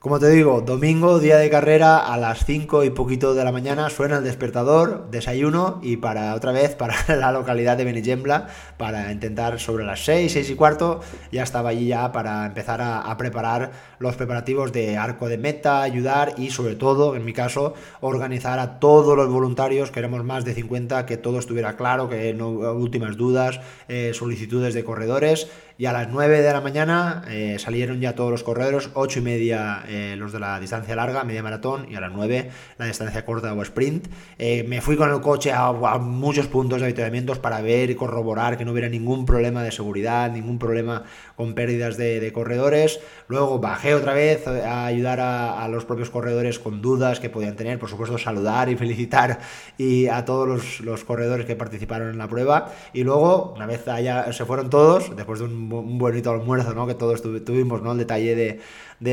Como 0.00 0.18
te 0.18 0.30
digo, 0.30 0.62
domingo, 0.62 1.18
día 1.18 1.36
de 1.36 1.50
carrera, 1.50 1.98
a 1.98 2.16
las 2.16 2.46
5 2.46 2.84
y 2.84 2.90
poquito 2.90 3.34
de 3.34 3.44
la 3.44 3.52
mañana 3.52 3.90
suena 3.90 4.16
el 4.16 4.24
despertador, 4.24 5.10
desayuno 5.10 5.78
y 5.82 5.98
para 5.98 6.34
otra 6.34 6.52
vez 6.52 6.74
para 6.74 6.94
la 7.18 7.30
localidad 7.32 7.76
de 7.76 7.84
Benigembla 7.84 8.46
para 8.78 9.12
intentar 9.12 9.60
sobre 9.60 9.84
las 9.84 10.02
6, 10.06 10.32
6 10.32 10.48
y 10.48 10.54
cuarto, 10.54 11.00
ya 11.30 11.42
estaba 11.42 11.68
allí 11.68 11.88
ya 11.88 12.12
para 12.12 12.46
empezar 12.46 12.80
a, 12.80 13.14
preparar 13.18 13.72
los 14.00 14.16
preparativos 14.16 14.72
de 14.72 14.96
arco 14.96 15.28
de 15.28 15.36
meta, 15.36 15.82
ayudar 15.82 16.34
y 16.38 16.50
sobre 16.50 16.74
todo, 16.74 17.14
en 17.14 17.24
mi 17.24 17.34
caso, 17.34 17.74
organizar 18.00 18.58
a 18.58 18.80
todos 18.80 19.14
los 19.14 19.30
voluntarios, 19.30 19.90
queremos 19.90 20.24
más 20.24 20.46
de 20.46 20.54
50, 20.54 21.04
que 21.04 21.18
todo 21.18 21.38
estuviera 21.38 21.76
claro, 21.76 22.08
que 22.08 22.32
no 22.32 22.48
últimas 22.48 23.18
dudas, 23.18 23.60
eh, 23.88 24.12
solicitudes 24.14 24.72
de 24.72 24.84
corredores 24.84 25.48
y 25.76 25.86
a 25.86 25.92
las 25.92 26.10
9 26.10 26.42
de 26.42 26.52
la 26.52 26.60
mañana 26.60 27.24
eh, 27.28 27.56
salieron 27.58 28.00
ya 28.00 28.14
todos 28.14 28.30
los 28.30 28.42
corredores, 28.42 28.90
8 28.92 29.18
y 29.18 29.22
media 29.22 29.82
eh, 29.88 30.14
los 30.18 30.30
de 30.30 30.38
la 30.38 30.60
distancia 30.60 30.94
larga, 30.94 31.24
media 31.24 31.42
maratón, 31.42 31.86
y 31.90 31.94
a 31.94 32.00
las 32.00 32.12
9 32.12 32.50
la 32.76 32.84
distancia 32.84 33.24
corta 33.24 33.52
o 33.54 33.62
sprint. 33.62 34.08
Me 34.38 34.80
fui 34.82 34.96
con 34.96 35.10
el 35.10 35.20
coche 35.22 35.52
a, 35.52 35.72
muchos 35.72 36.48
puntos 36.48 36.80
de 36.80 36.86
avituallamientos 36.86 37.38
para 37.38 37.62
ver 37.62 37.90
y 37.90 37.94
corroborar 37.94 38.58
que 38.58 38.64
no 38.64 38.72
hubiera 38.72 38.90
ningún 38.90 39.24
problema 39.24 39.62
de 39.62 39.72
seguridad, 39.72 40.30
ningún 40.30 40.58
problema 40.58 41.04
con 41.34 41.54
pérdidas 41.54 41.96
de, 41.96 42.30
corredores. 42.34 43.00
Luego 43.28 43.58
bajé 43.58 43.89
otra 43.94 44.14
vez 44.14 44.46
a 44.46 44.86
ayudar 44.86 45.20
a, 45.20 45.68
los 45.68 45.84
propios 45.84 46.10
corredores 46.10 46.58
con 46.58 46.82
dudas 46.82 47.20
que 47.20 47.30
podían 47.30 47.56
tener, 47.56 47.78
por 47.78 47.88
supuesto 47.88 48.18
saludar 48.18 48.68
y 48.68 48.76
felicitar 48.76 49.38
y 49.78 50.08
a 50.08 50.24
todos 50.24 50.48
los, 50.48 50.80
los 50.80 51.04
corredores 51.04 51.46
que 51.46 51.56
participaron 51.56 52.10
en 52.10 52.18
la 52.18 52.28
prueba. 52.28 52.72
Y 52.92 53.04
luego, 53.04 53.54
una 53.54 53.66
vez 53.66 53.86
allá 53.88 54.32
se 54.32 54.44
fueron 54.44 54.68
todos, 54.68 55.14
después 55.16 55.38
de 55.38 55.46
un 55.46 55.70
un 55.72 55.98
bonito 55.98 56.30
almuerzo, 56.30 56.74
¿no? 56.74 56.86
Que 56.86 56.94
todos 56.94 57.22
tuvimos, 57.22 57.82
¿no? 57.82 57.92
El 57.92 57.98
detalle 57.98 58.34
de, 58.34 58.60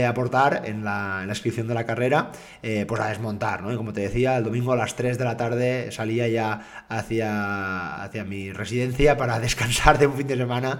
aportar 0.06 0.63
en 0.66 0.84
la, 0.84 1.25
inscripción 1.28 1.68
de 1.68 1.74
la 1.74 1.86
carrera, 1.86 2.31
eh, 2.62 2.86
pues 2.88 3.01
a 3.01 3.07
desmontar, 3.07 3.62
¿no? 3.62 3.72
Y 3.72 3.78
como 3.78 3.94
te 3.94 4.01
decía, 4.01 4.38
el 4.38 4.44
domingo 4.44 4.74
a 4.74 4.75
las 4.75 4.95
3 4.95 5.18
de 5.18 5.24
la 5.24 5.38
tarde 5.38 5.92
salía 5.92 6.28
ya 6.28 6.86
hacia, 6.89 8.04
hacia 8.04 8.24
mi 8.24 8.51
residencia 8.51 9.18
para 9.18 9.39
descansar 9.48 9.98
de 9.98 10.07
un 10.07 10.13
fin 10.13 10.28
de 10.28 10.38
semana 10.38 10.80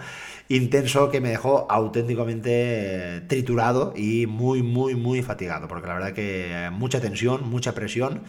intenso 0.50 1.10
que 1.10 1.22
me 1.22 1.30
dejó 1.30 1.68
auténticamente 1.70 2.50
eh, 2.52 3.22
triturado 3.22 3.94
y 3.96 4.28
muy, 4.28 4.64
muy, 4.64 4.96
muy 4.96 5.22
fatigado, 5.22 5.68
porque 5.68 5.88
la 5.88 5.94
verdad 5.96 6.14
que 6.14 6.70
mucha 6.72 7.00
tensión, 7.02 7.50
mucha 7.50 7.74
presión. 7.74 8.24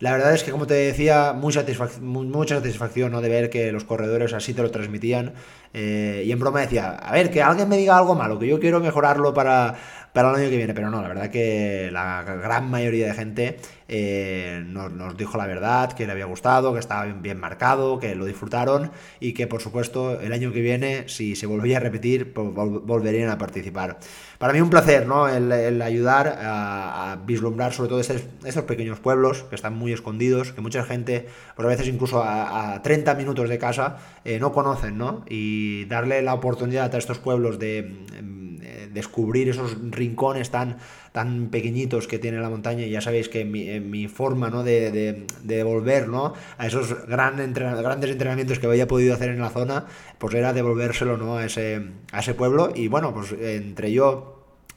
La 0.00 0.12
verdad 0.12 0.34
es 0.34 0.42
que, 0.42 0.50
como 0.50 0.66
te 0.66 0.74
decía, 0.74 1.32
mucha 1.32 1.62
satisfacción 1.62 3.12
¿no? 3.12 3.20
de 3.20 3.28
ver 3.28 3.50
que 3.50 3.72
los 3.72 3.84
corredores 3.84 4.32
así 4.32 4.52
te 4.52 4.62
lo 4.62 4.70
transmitían. 4.70 5.32
Eh, 5.72 6.22
y 6.26 6.32
en 6.32 6.38
broma 6.38 6.60
decía, 6.60 6.90
a 6.90 7.12
ver, 7.12 7.30
que 7.30 7.42
alguien 7.42 7.68
me 7.68 7.76
diga 7.76 7.96
algo 7.96 8.14
malo, 8.14 8.38
que 8.38 8.46
yo 8.46 8.60
quiero 8.60 8.80
mejorarlo 8.80 9.34
para, 9.34 9.76
para 10.12 10.30
el 10.30 10.36
año 10.36 10.50
que 10.50 10.56
viene. 10.56 10.74
Pero 10.74 10.90
no, 10.90 11.02
la 11.02 11.08
verdad 11.08 11.30
que 11.30 11.90
la 11.92 12.22
gran 12.22 12.70
mayoría 12.70 13.06
de 13.08 13.14
gente 13.14 13.58
eh, 13.88 14.62
nos, 14.66 15.16
dijo 15.16 15.36
la 15.36 15.46
verdad, 15.46 15.92
que 15.92 16.06
le 16.06 16.12
había 16.12 16.24
gustado, 16.24 16.72
que 16.72 16.80
estaba 16.80 17.04
bien, 17.04 17.38
marcado, 17.38 17.98
que 17.98 18.14
lo 18.14 18.24
disfrutaron 18.24 18.92
y 19.20 19.34
que 19.34 19.46
por 19.46 19.60
supuesto 19.60 20.20
el 20.20 20.32
año 20.32 20.52
que 20.52 20.60
viene, 20.60 21.08
si 21.08 21.36
se 21.36 21.46
volvía 21.46 21.78
a 21.78 21.80
repetir, 21.80 22.32
pues 22.32 22.48
volverían 22.54 23.30
a 23.30 23.38
participar. 23.38 23.98
Para 24.38 24.52
mí 24.52 24.60
un 24.60 24.70
placer, 24.70 25.06
¿no? 25.06 25.28
El, 25.28 25.80
ayudar 25.82 26.38
a, 26.40 27.18
vislumbrar 27.26 27.72
sobre 27.72 27.88
todo 27.88 28.00
estos, 28.00 28.64
pequeños 28.64 28.98
pueblos 28.98 29.44
que 29.44 29.54
están 29.54 29.74
muy 29.74 29.92
escondidos, 29.92 30.52
que 30.52 30.60
mucha 30.60 30.84
gente, 30.84 31.28
pues 31.54 31.66
a 31.66 31.68
veces 31.68 31.88
incluso 31.88 32.22
a, 32.22 32.80
30 32.82 33.14
minutos 33.14 33.48
de 33.48 33.58
casa, 33.58 33.98
eh, 34.24 34.38
no 34.38 34.52
conocen, 34.52 34.98
¿no? 34.98 35.24
Y 35.28 35.84
darle 35.86 36.22
la 36.22 36.34
oportunidad 36.34 36.94
a 36.94 36.98
estos 36.98 37.18
pueblos 37.18 37.58
de 37.58 38.04
descubrir 38.94 39.48
esos 39.48 39.76
rincones 39.90 40.50
tan, 40.50 40.78
tan 41.12 41.48
pequeñitos 41.48 42.06
que 42.06 42.18
tiene 42.18 42.38
la 42.38 42.48
montaña. 42.48 42.86
Y 42.86 42.90
ya 42.90 43.00
sabéis 43.00 43.28
que 43.28 43.44
mi, 43.44 43.80
mi 43.80 44.08
forma 44.08 44.48
¿no? 44.48 44.62
de, 44.62 44.90
de, 45.42 46.06
¿no? 46.08 46.34
a 46.56 46.66
esos 46.66 47.06
gran 47.06 47.36
grandes 47.52 48.10
entrenamientos 48.10 48.58
que 48.58 48.66
había 48.66 48.88
podido 48.88 49.14
hacer 49.14 49.30
en 49.30 49.40
la 49.40 49.50
zona, 49.50 49.86
pues 50.18 50.34
era 50.34 50.52
devolvérselo 50.52 51.16
¿no? 51.16 51.36
a, 51.36 51.44
ese, 51.44 51.82
a 52.12 52.20
ese 52.20 52.34
pueblo. 52.34 52.72
Y 52.74 52.88
bueno, 52.88 53.12
pues 53.12 53.32
entre 53.32 53.92
yo 53.92 54.33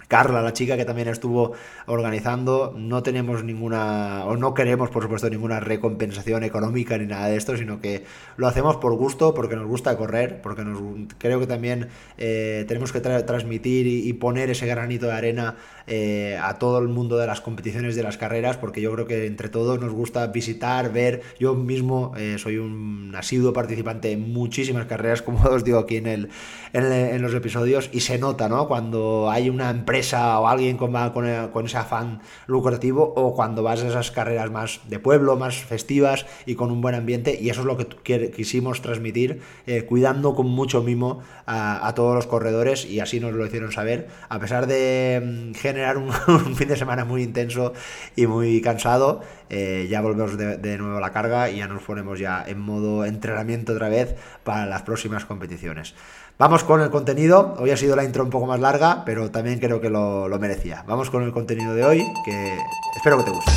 Carla, 0.08 0.42
la 0.42 0.54
chica 0.54 0.78
que 0.78 0.86
también 0.86 1.10
estuvo 1.10 1.52
organizando, 1.86 2.74
no 2.78 3.04
tenemos 3.04 3.44
ninguna, 3.44 4.24
o 4.26 4.38
no 4.38 4.54
queremos, 4.54 4.90
por 4.90 5.04
supuesto, 5.04 5.30
ninguna 5.30 5.60
recompensación 5.60 6.46
económica 6.46 6.98
ni 6.98 7.08
nada 7.08 7.28
de 7.28 7.36
esto, 7.36 7.58
sino 7.58 7.82
que 7.82 8.06
lo 8.38 8.48
hacemos 8.48 8.78
por 8.78 8.94
gusto, 8.96 9.34
porque 9.34 9.58
nos 9.58 9.68
gusta 9.68 9.98
correr, 9.98 10.42
porque 10.42 10.64
nos, 10.64 10.80
creo 11.18 11.42
que 11.42 11.48
también 11.48 11.90
eh, 12.18 12.64
tenemos 12.70 12.94
que 12.94 13.02
transmitir 13.02 13.86
y, 13.88 14.14
poner 14.14 14.50
ese 14.50 14.66
granito 14.66 15.06
de 15.06 15.12
arena 15.12 15.58
eh, 15.86 16.40
a 16.42 16.58
todo 16.58 16.80
el 16.80 16.88
mundo 16.88 17.18
de 17.18 17.28
las 17.28 17.42
competiciones, 17.42 17.96
de 17.96 18.02
las 18.02 18.18
carreras, 18.18 18.58
porque 18.58 18.82
yo 18.82 18.92
creo 18.94 19.06
que 19.06 19.28
entre 19.28 19.50
todos 19.50 19.80
nos 19.80 19.92
gusta 19.92 20.26
visitar, 20.28 20.92
ver. 20.92 21.22
Yo 21.40 21.54
mismo 21.54 22.14
eh, 22.18 22.38
soy 22.40 22.58
un 22.58 23.14
asiduo 23.16 23.54
participante 23.54 24.14
en 24.14 24.32
muchísimas 24.34 24.86
carreras, 24.86 25.22
como 25.24 25.44
os 25.44 25.66
digo 25.66 25.80
aquí 25.80 25.98
en, 25.98 26.08
el, 26.08 26.30
en 26.74 27.22
los 27.22 27.34
episodios, 27.34 27.90
y 27.92 28.00
se 28.00 28.18
nota, 28.18 28.48
¿no? 28.48 28.68
Cuando 28.68 29.30
hay 29.30 29.50
una 29.50 29.70
empresa 29.70 29.97
o 30.13 30.48
alguien 30.48 30.77
con, 30.77 30.94
con, 31.12 31.66
ese 31.66 31.77
afán 31.77 32.22
lucrativo 32.46 33.13
o 33.16 33.36
cuando 33.36 33.63
vas 33.63 33.84
a 33.84 33.88
esas 33.88 34.12
carreras 34.12 34.51
más 34.51 34.80
de 34.88 35.00
pueblo, 35.00 35.36
más 35.36 35.56
festivas 35.56 36.25
y 36.46 36.56
con 36.56 36.72
un 36.72 36.82
buen 36.82 36.96
ambiente 36.96 37.38
y 37.39 37.50
eso 37.50 37.62
es 37.62 37.68
lo 37.68 37.77
que 37.77 38.32
quisimos 38.32 38.82
transmitir 38.82 39.42
eh, 39.66 39.84
cuidando 39.84 40.36
con 40.36 40.48
mucho 40.48 40.84
mimo 40.84 41.22
a, 41.46 41.94
todos 41.96 42.16
los 42.16 42.27
corredores 42.27 42.86
y 42.86 43.00
así 43.00 43.20
nos 43.20 43.34
lo 43.34 43.46
hicieron 43.46 43.72
saber 43.72 44.08
a 44.30 44.39
pesar 44.39 44.68
de 44.68 45.22
mm, 45.24 45.56
generar 45.56 45.98
un, 45.98 46.12
fin 46.56 46.68
de 46.68 46.75
semana 46.75 47.06
muy 47.06 47.24
intenso 47.24 47.74
y 48.16 48.27
muy 48.27 48.62
cansado, 48.62 49.22
eh, 49.50 49.88
ya 49.89 50.01
volvemos 50.01 50.38
de, 50.38 50.77
nuevo 50.77 50.98
a 50.98 51.01
la 51.01 51.12
carga 51.12 51.50
y 51.50 51.58
ya 51.58 51.68
nos 51.68 51.84
ponemos 51.84 52.20
ya 52.20 52.44
en 52.46 52.60
modo 52.60 53.06
entrenamiento 53.06 53.74
otra 53.74 53.89
vez 53.89 54.16
para 54.44 54.66
las 54.66 54.84
próximas 54.84 55.25
competiciones. 55.25 55.96
Vamos 56.39 56.63
con 56.63 56.82
el 56.82 56.91
contenido. 56.91 57.56
Hoy 57.58 57.72
ha 57.72 57.77
sido 57.77 57.96
la 57.96 58.03
intro 58.03 58.24
un 58.24 58.29
poco 58.29 58.46
más 58.46 58.60
larga, 58.60 59.01
pero 59.03 59.32
también 59.32 59.58
creo 59.58 59.82
que 59.82 59.89
lo, 59.89 60.29
merecía. 60.39 60.84
Vamos 60.88 61.10
con 61.10 61.24
el 61.24 61.32
contenido 61.32 61.74
de 61.74 61.84
hoy, 61.84 62.03
que 62.24 62.56
espero 62.96 63.17
que 63.17 63.24
te 63.24 63.32
guste. 63.32 63.51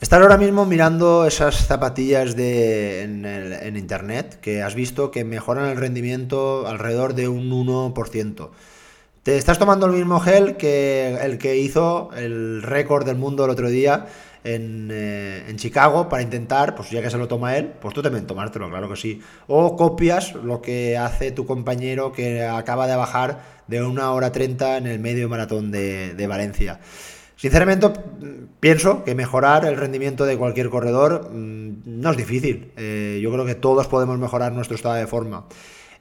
Estar 0.00 0.20
ahora 0.20 0.36
mismo 0.36 0.66
mirando 0.66 1.26
esas 1.26 1.64
zapatillas 1.68 2.34
de, 2.34 3.02
en, 3.02 3.76
internet 3.76 4.40
que 4.40 4.60
has 4.64 4.74
visto 4.74 5.12
que 5.12 5.24
mejoran 5.24 5.70
el 5.70 5.76
rendimiento 5.76 6.66
alrededor 6.66 7.14
de 7.14 7.28
un 7.28 7.48
1%. 7.50 8.50
Te 9.22 9.38
estás 9.38 9.60
tomando 9.60 9.86
el 9.86 9.92
mismo 9.92 10.18
gel 10.18 10.56
que 10.56 11.18
el 11.22 11.38
que 11.38 11.56
hizo 11.56 12.10
el 12.16 12.62
récord 12.62 13.06
del 13.06 13.16
mundo 13.16 13.44
el 13.44 13.50
otro 13.50 13.68
día 13.68 14.06
en, 14.44 14.90
eh, 14.92 15.44
en, 15.48 15.56
Chicago 15.56 16.08
para 16.08 16.22
intentar, 16.22 16.74
pues 16.74 16.90
ya 16.90 17.02
que 17.02 17.10
se 17.10 17.18
lo 17.18 17.26
toma 17.26 17.56
él, 17.56 17.72
pues 17.80 17.94
tú 17.94 18.02
también 18.02 18.26
tomártelo, 18.26 18.68
claro 18.68 18.88
que 18.88 18.96
sí. 18.96 19.20
O 19.46 19.76
copias 19.76 20.34
lo 20.34 20.62
que 20.62 20.96
hace 20.96 21.32
tu 21.32 21.46
compañero 21.46 22.12
que 22.12 22.44
acaba 22.44 22.86
de 22.86 22.94
bajar 22.94 23.42
de 23.66 23.82
una 23.82 24.12
hora 24.12 24.30
30 24.30 24.76
en 24.76 24.86
el 24.86 25.00
medio 25.00 25.28
maratón 25.28 25.70
de, 25.70 26.14
de 26.14 26.26
Valencia. 26.26 26.80
Sinceramente, 27.36 27.90
pienso 28.60 29.04
que 29.04 29.14
mejorar 29.14 29.64
el 29.66 29.76
rendimiento 29.76 30.24
de 30.24 30.38
cualquier 30.38 30.70
corredor 30.70 31.30
mm, 31.32 31.82
no 31.84 32.10
es 32.10 32.16
difícil. 32.16 32.72
Eh, 32.76 33.20
yo 33.22 33.32
creo 33.32 33.44
que 33.44 33.54
todos 33.54 33.86
podemos 33.88 34.18
mejorar 34.18 34.52
nuestro 34.52 34.76
estado 34.76 34.94
de 34.94 35.06
forma. 35.06 35.46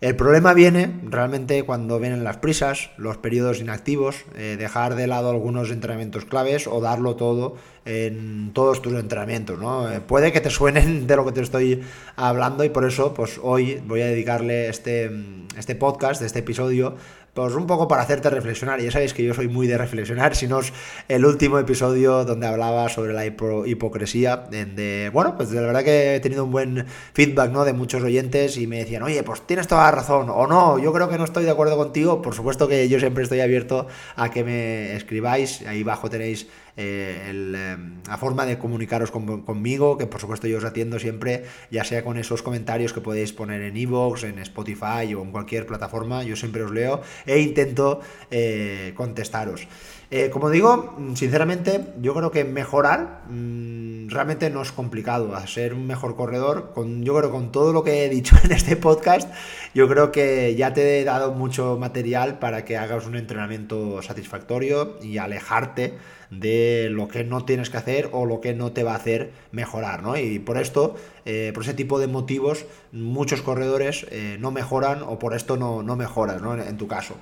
El 0.04 0.18
problema 0.18 0.54
viene 0.54 1.00
realmente 1.06 1.64
cuando 1.64 1.98
vienen 1.98 2.26
las 2.26 2.36
prisas, 2.36 2.90
los 2.98 3.16
periodos 3.16 3.62
inactivos, 3.62 4.26
eh, 4.36 4.58
dejar 4.60 4.96
de 4.96 5.08
lado 5.08 5.30
algunos 5.30 5.72
entrenamientos 5.72 6.26
claves 6.26 6.68
o 6.68 6.82
darlo 6.82 7.16
todo 7.16 7.56
en 7.86 8.52
todos 8.52 8.82
tus 8.82 8.96
entrenamientos. 8.96 9.60
¿no? 9.60 9.90
Eh, 9.90 10.02
puede 10.02 10.34
que 10.34 10.42
te 10.42 10.50
suenen 10.50 11.08
de 11.08 11.16
lo 11.16 11.26
que 11.26 11.32
te 11.32 11.40
estoy 11.40 11.84
hablando 12.18 12.66
y 12.66 12.70
por 12.70 12.84
eso 12.84 13.14
pues 13.14 13.40
hoy 13.42 13.82
voy 13.88 14.02
a 14.02 14.08
dedicarle 14.08 14.68
este, 14.68 15.10
este 15.58 15.74
podcast, 15.74 16.22
este 16.22 16.40
episodio, 16.40 16.98
pues 17.34 17.56
un 17.56 17.68
poco 17.68 17.88
para 17.88 18.04
hacerte 18.04 18.30
reflexionar. 18.30 18.80
Ya 18.80 18.92
sabéis 18.92 19.14
que 19.14 19.24
yo 19.24 19.34
soy 19.34 19.48
muy 19.48 19.68
de 19.68 19.78
reflexionar, 19.78 20.36
si 20.36 20.48
no 20.48 20.60
es 20.60 20.72
el 21.08 21.26
último 21.26 21.58
episodio 21.60 22.26
donde 22.26 22.48
hablaba 22.48 22.90
sobre 22.90 23.14
la 23.14 23.26
hipocresía, 23.26 24.38
de, 24.38 25.10
bueno, 25.12 25.36
pues 25.36 25.50
de 25.50 25.60
la 25.60 25.68
verdad 25.68 25.84
que 25.84 26.16
he 26.16 26.20
tenido 26.20 26.46
un 26.46 26.52
buen 26.52 26.86
feedback, 27.14 27.52
¿no? 27.52 27.66
De 27.66 27.74
muchos 27.74 28.04
oyentes 28.04 28.58
y 28.58 28.68
me 28.68 28.78
decían, 28.78 29.04
oye, 29.04 29.24
pues 29.24 29.42
tienes 29.42 29.68
toda 29.68 29.84
la 29.84 29.92
razón, 29.92 30.30
o 30.30 30.48
no, 30.48 30.80
yo 30.80 30.94
creo 30.94 31.10
que 31.10 31.18
no 31.18 31.24
estoy 31.24 31.44
de 31.44 31.52
acuerdo 31.52 31.78
contigo, 31.78 32.22
por 32.22 32.36
supuesto 32.36 32.68
que 32.68 32.88
yo 32.88 33.00
siempre 33.00 33.24
estoy 33.24 33.42
abierto 33.42 33.88
a 34.16 34.30
que 34.30 34.44
me 34.44 34.96
escribáis, 34.96 35.62
ahí 35.68 35.82
abajo 35.82 36.10
tenéis 36.10 36.48
eh, 36.76 37.30
em, 37.30 38.02
la 38.08 38.18
forma 38.18 38.46
de 38.46 38.58
comunicaros 38.58 39.12
conmigo, 39.12 39.98
que 39.98 40.08
por 40.08 40.20
supuesto 40.20 40.48
yo 40.48 40.58
os 40.58 40.64
atiendo 40.64 41.00
siempre, 41.00 41.46
ya 41.72 41.84
sea 41.84 42.04
con 42.04 42.18
esos 42.18 42.42
comentarios 42.42 42.94
que 42.94 43.02
podéis 43.02 43.34
poner 43.34 43.62
en 43.62 43.78
Evox, 43.78 44.24
en 44.24 44.40
Spotify 44.40 45.14
o 45.16 45.22
en 45.22 45.32
cualquier 45.32 45.66
plataforma, 45.66 46.24
yo 46.24 46.36
siempre 46.36 46.64
os 46.64 46.72
leo 46.72 47.02
e 47.26 47.40
intento 47.40 48.02
eh, 48.32 48.94
contestaros. 48.96 49.68
Eh, 50.16 50.30
como 50.30 50.52
digo, 50.52 50.96
sinceramente, 51.16 51.88
yo 52.00 52.14
creo 52.14 52.30
que 52.30 52.44
mejorar 52.44 53.24
mm, 53.30 54.10
realmente 54.10 54.52
no 54.52 54.62
es 54.62 54.72
complicado. 54.72 55.36
A 55.36 55.48
ser 55.48 55.74
un 55.74 55.88
mejor 55.88 56.16
corredor, 56.16 56.72
yo 57.00 57.18
creo 57.18 57.32
con 57.32 57.52
todo 57.52 57.74
lo 57.74 57.84
que 57.84 58.06
he 58.06 58.10
dicho 58.10 58.36
en 58.44 58.52
este 58.52 58.76
podcast, 58.76 59.28
yo 59.74 59.90
creo 59.90 60.12
que 60.12 60.54
ya 60.56 60.72
te 60.72 61.00
he 61.00 61.04
dado 61.04 61.32
mucho 61.34 61.78
material 61.80 62.38
para 62.38 62.64
que 62.64 62.78
hagas 62.78 63.08
un 63.08 63.16
entrenamiento 63.16 64.04
satisfactorio 64.04 65.00
y 65.02 65.18
alejarte 65.18 65.96
de 66.30 66.90
lo 66.92 67.08
que 67.08 67.24
no 67.24 67.44
tienes 67.44 67.72
que 67.72 67.78
hacer 67.78 68.10
o 68.12 68.28
lo 68.28 68.40
que 68.40 68.54
no 68.54 68.72
te 68.72 68.84
va 68.84 68.94
a 68.94 68.98
hacer 68.98 69.32
mejorar, 69.52 70.04
¿no? 70.04 70.16
Y 70.16 70.38
por 70.38 70.60
esto, 70.60 70.96
eh, 71.26 71.50
por 71.56 71.64
ese 71.64 71.74
tipo 71.74 71.98
de 72.00 72.06
motivos, 72.06 72.66
muchos 72.92 73.42
corredores 73.42 74.06
eh, 74.12 74.38
no 74.40 74.52
mejoran 74.52 75.02
o 75.02 75.18
por 75.18 75.34
esto 75.34 75.58
no, 75.58 75.82
no 75.82 75.96
mejoras, 75.96 76.40
¿no? 76.40 76.54
En, 76.54 76.78
tu 76.78 76.88
caso. 76.88 77.16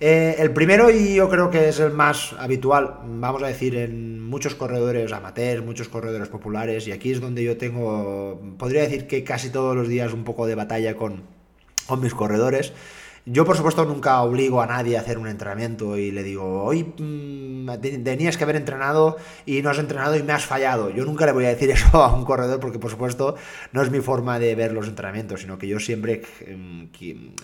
Eh, 0.00 0.36
el 0.38 0.52
primero, 0.52 0.90
y 0.90 1.16
yo 1.16 1.28
creo 1.28 1.50
que 1.50 1.68
es 1.68 1.80
el 1.80 1.90
más 1.90 2.32
habitual, 2.38 2.98
vamos 3.04 3.42
a 3.42 3.48
decir, 3.48 3.74
en 3.74 4.22
muchos 4.22 4.54
corredores 4.54 5.12
amateurs, 5.12 5.64
muchos 5.64 5.88
corredores 5.88 6.28
populares, 6.28 6.86
y 6.86 6.92
aquí 6.92 7.10
es 7.10 7.20
donde 7.20 7.42
yo 7.42 7.56
tengo, 7.56 8.40
podría 8.58 8.82
decir 8.82 9.08
que 9.08 9.24
casi 9.24 9.50
todos 9.50 9.74
los 9.74 9.88
días 9.88 10.12
un 10.12 10.22
poco 10.22 10.46
de 10.46 10.54
batalla 10.54 10.94
con, 10.94 11.22
con 11.86 12.00
mis 12.00 12.14
corredores, 12.14 12.72
yo, 13.30 13.44
por 13.44 13.56
supuesto, 13.56 13.84
nunca 13.84 14.22
obligo 14.22 14.62
a 14.62 14.66
nadie 14.66 14.96
a 14.96 15.00
hacer 15.00 15.18
un 15.18 15.28
entrenamiento 15.28 15.98
y 15.98 16.10
le 16.10 16.22
digo, 16.22 16.62
hoy 16.62 16.84
mm, 16.84 17.68
tenías 18.02 18.38
que 18.38 18.44
haber 18.44 18.56
entrenado 18.56 19.16
y 19.44 19.60
no 19.60 19.68
has 19.70 19.78
entrenado 19.78 20.16
y 20.16 20.22
me 20.22 20.32
has 20.32 20.44
fallado. 20.44 20.88
Yo 20.90 21.04
nunca 21.04 21.26
le 21.26 21.32
voy 21.32 21.44
a 21.44 21.48
decir 21.48 21.70
eso 21.70 22.02
a 22.02 22.14
un 22.14 22.24
corredor 22.24 22.58
porque, 22.58 22.78
por 22.78 22.90
supuesto, 22.90 23.36
no 23.72 23.82
es 23.82 23.90
mi 23.90 24.00
forma 24.00 24.38
de 24.38 24.54
ver 24.54 24.72
los 24.72 24.88
entrenamientos, 24.88 25.42
sino 25.42 25.58
que 25.58 25.68
yo 25.68 25.78
siempre 25.78 26.22
mm, 26.46 26.84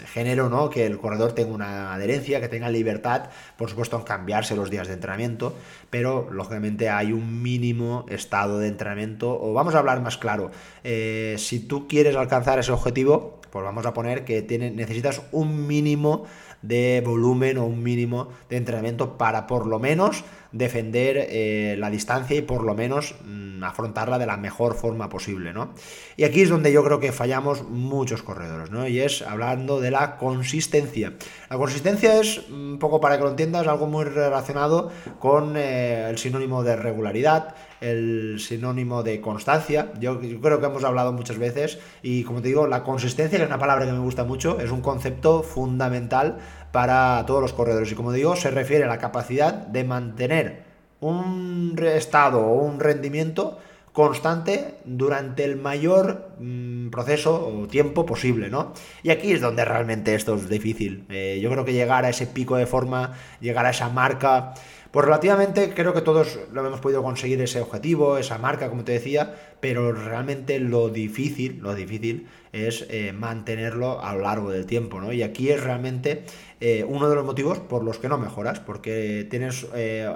genero 0.07 0.49
¿no? 0.49 0.71
que 0.71 0.87
el 0.87 0.99
corredor 0.99 1.33
tenga 1.33 1.53
una 1.53 1.93
adherencia, 1.93 2.41
que 2.41 2.49
tenga 2.49 2.71
libertad, 2.71 3.29
por 3.59 3.69
supuesto, 3.69 3.99
en 3.99 4.05
cambiarse 4.05 4.57
los 4.57 4.71
días 4.71 4.89
de 4.89 4.95
entrenamiento, 4.95 5.55
pero 5.91 6.29
lógicamente 6.31 6.89
hay 6.89 7.13
un 7.13 7.43
mínimo 7.43 8.07
estado 8.09 8.59
de 8.59 8.69
entrenamiento, 8.69 9.39
o 9.39 9.53
vamos 9.53 9.75
a 9.75 9.81
hablar 9.81 10.01
más 10.01 10.17
claro, 10.17 10.51
eh, 10.83 11.35
si 11.39 11.61
tú 11.61 11.87
quieres 11.89 12.17
alcanzar 12.17 12.59
ese 12.59 12.73
objetivo, 12.73 13.41
pues 13.55 13.65
vamos 13.65 13.87
a 13.87 13.95
poner 13.95 14.25
que 14.25 14.43
tiene, 14.43 14.73
necesitas 14.73 15.23
un 15.31 15.69
mínimo 15.69 16.25
de 16.61 17.01
volumen 17.07 17.57
o 17.59 17.67
un 17.67 17.85
mínimo 17.85 18.31
de 18.49 18.57
entrenamiento 18.57 19.17
para 19.17 19.47
por 19.47 19.65
lo 19.67 19.79
menos 19.79 20.25
defender 20.51 21.29
eh, 21.31 21.77
la 21.79 21.89
distancia 21.89 22.37
y 22.37 22.43
por 22.43 22.65
lo 22.65 22.75
menos 22.75 23.15
mm, 23.25 23.63
afrontarla 23.63 24.19
de 24.19 24.27
la 24.27 24.37
mejor 24.37 24.75
forma 24.75 25.09
posible, 25.09 25.53
¿no? 25.53 25.71
Y 26.17 26.25
aquí 26.25 26.43
es 26.43 26.49
donde 26.49 26.73
yo 26.73 26.83
creo 26.83 26.99
que 26.99 27.13
fallamos 27.13 27.63
muchos 27.69 28.25
corredores, 28.25 28.73
¿no? 28.73 28.89
Y 28.89 28.99
es 28.99 29.23
hablando 29.23 29.81
de 29.81 29.93
la 29.93 30.17
consistencia. 30.17 31.13
La 31.49 31.57
consistencia 31.57 32.21
es, 32.21 32.49
un 32.49 32.79
poco 32.81 33.01
para 33.01 33.19
que 33.19 33.23
lo 33.23 33.31
entiendas, 33.31 33.69
algo 33.69 33.87
muy 33.87 34.05
relacionado 34.05 34.91
con 35.21 35.57
eh, 35.57 36.09
el 36.11 36.19
sinónimo 36.19 36.65
de 36.65 36.75
regularidad, 36.75 37.55
el 37.85 38.41
sinónimo 38.41 39.03
de 39.03 39.21
constancia. 39.21 39.93
Yo, 40.01 40.19
creo 40.19 40.61
que 40.61 40.67
hemos 40.67 40.85
hablado 40.85 41.13
muchas 41.13 41.39
veces 41.39 41.79
y 42.03 42.25
como 42.25 42.41
te 42.41 42.49
digo, 42.49 42.67
la 42.67 42.83
consistencia, 42.83 43.39
es 43.39 43.47
una 43.47 43.59
palabra 43.59 43.87
que 43.87 43.93
me 43.93 43.99
gusta 43.99 44.25
mucho, 44.25 44.59
es 44.61 44.71
un 44.71 44.81
concepto 44.81 45.43
fundamental 45.43 46.39
para 46.73 47.25
todos 47.27 47.43
los 47.43 47.53
corredores 47.53 47.93
y 47.93 47.95
como 47.95 48.13
digo, 48.13 48.37
se 48.37 48.51
refiere 48.51 48.85
a 48.85 48.89
la 48.89 48.99
capacidad 48.99 49.55
de 49.55 49.85
mantener 49.85 50.65
un 51.01 51.79
estado 51.83 52.41
o 52.41 52.63
un 52.63 52.81
rendimiento 52.81 53.59
constante 53.93 54.75
durante 54.85 55.45
el 55.45 55.55
mayor 55.57 56.33
mm, 56.41 56.89
proceso 56.89 57.47
o 57.47 57.69
tiempo 57.69 58.05
posible, 58.05 58.51
¿no? 58.51 58.73
Y 59.05 59.11
aquí 59.11 59.33
es 59.33 59.41
donde 59.41 59.65
realmente 59.65 60.17
esto 60.17 60.35
es 60.35 60.49
difícil. 60.49 61.05
Eh, 61.11 61.39
yo 61.41 61.49
creo 61.51 61.65
que 61.65 61.73
llegar 61.73 62.05
a 62.05 62.09
ese 62.09 62.27
pico 62.27 62.57
de 62.57 62.67
forma, 62.67 63.13
llegar 63.41 63.67
a 63.67 63.71
esa 63.71 63.89
marca 63.91 64.55
pues 64.95 65.07
relativamente 65.07 65.75
creo 65.75 65.93
que 65.93 66.03
todos 66.03 66.39
lo 66.53 66.65
hemos 66.65 66.79
podido 66.79 67.03
conseguir 67.03 67.43
ese 67.43 67.61
objetivo, 67.61 68.17
esa 68.17 68.39
marca, 68.39 68.69
como 68.69 68.85
te 68.85 68.93
decía, 68.93 69.35
pero 69.59 69.91
realmente 69.91 70.61
lo 70.61 70.89
difícil, 70.89 71.59
lo 71.61 71.75
difícil 71.75 72.29
es 72.53 72.87
eh, 72.91 73.13
mantenerlo 73.13 74.01
a 74.01 74.15
lo 74.15 74.21
largo 74.21 74.53
del 74.53 74.67
tiempo, 74.67 75.01
¿no? 75.01 75.13
Y 75.13 75.25
aquí 75.25 75.51
es 75.51 75.61
realmente 75.65 76.23
eh, 76.61 76.87
uno 76.89 77.09
de 77.09 77.17
los 77.17 77.25
motivos 77.25 77.59
por 77.59 77.83
los 77.83 77.99
que 77.99 78.09
no 78.09 78.19
mejoras, 78.19 78.61
porque 78.61 79.27
tienes, 79.29 79.67
eh, 79.75 80.09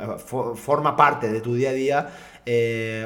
forma 0.54 0.94
parte 0.94 1.28
de 1.28 1.40
tu 1.40 1.56
día 1.56 1.70
a 1.70 1.72
día 1.72 2.10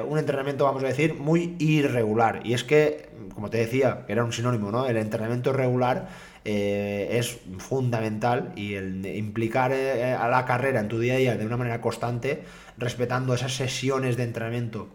un 0.07 0.19
entrenamiento, 0.19 0.65
vamos 0.67 0.85
a 0.85 0.89
decir, 0.89 1.15
muy 1.15 1.57
irregular. 1.59 2.43
Y 2.45 2.53
es 2.53 2.65
que, 2.65 3.09
como 3.35 3.49
te 3.49 3.57
decía, 3.57 4.05
era 4.09 4.25
un 4.25 4.33
sinónimo, 4.33 4.71
¿no? 4.71 4.87
El 4.87 4.99
entrenamiento 4.99 5.55
regular 5.55 6.09
eh, 6.45 7.19
es 7.19 7.39
fundamental 7.59 8.53
y 8.57 8.75
el 8.75 9.07
implicar 9.07 9.73
eh, 9.73 10.13
a 10.13 10.29
la 10.29 10.45
carrera 10.45 10.81
en 10.81 10.89
tu 10.89 10.99
día 10.99 11.15
a 11.15 11.19
día 11.19 11.37
de 11.37 11.47
una 11.47 11.57
manera 11.57 11.81
constante, 11.81 12.43
respetando 12.77 13.35
esas 13.35 13.55
sesiones 13.55 14.17
de 14.17 14.25
entrenamiento 14.25 14.89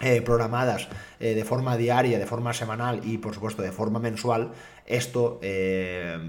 eh, 0.00 0.22
programadas 0.22 0.88
de 1.18 1.44
forma 1.44 1.76
diaria, 1.76 2.20
de 2.20 2.26
forma 2.26 2.54
semanal 2.54 3.00
y 3.04 3.18
por 3.18 3.34
supuesto 3.34 3.62
de 3.62 3.72
forma 3.72 3.98
mensual, 3.98 4.52
esto 4.86 5.40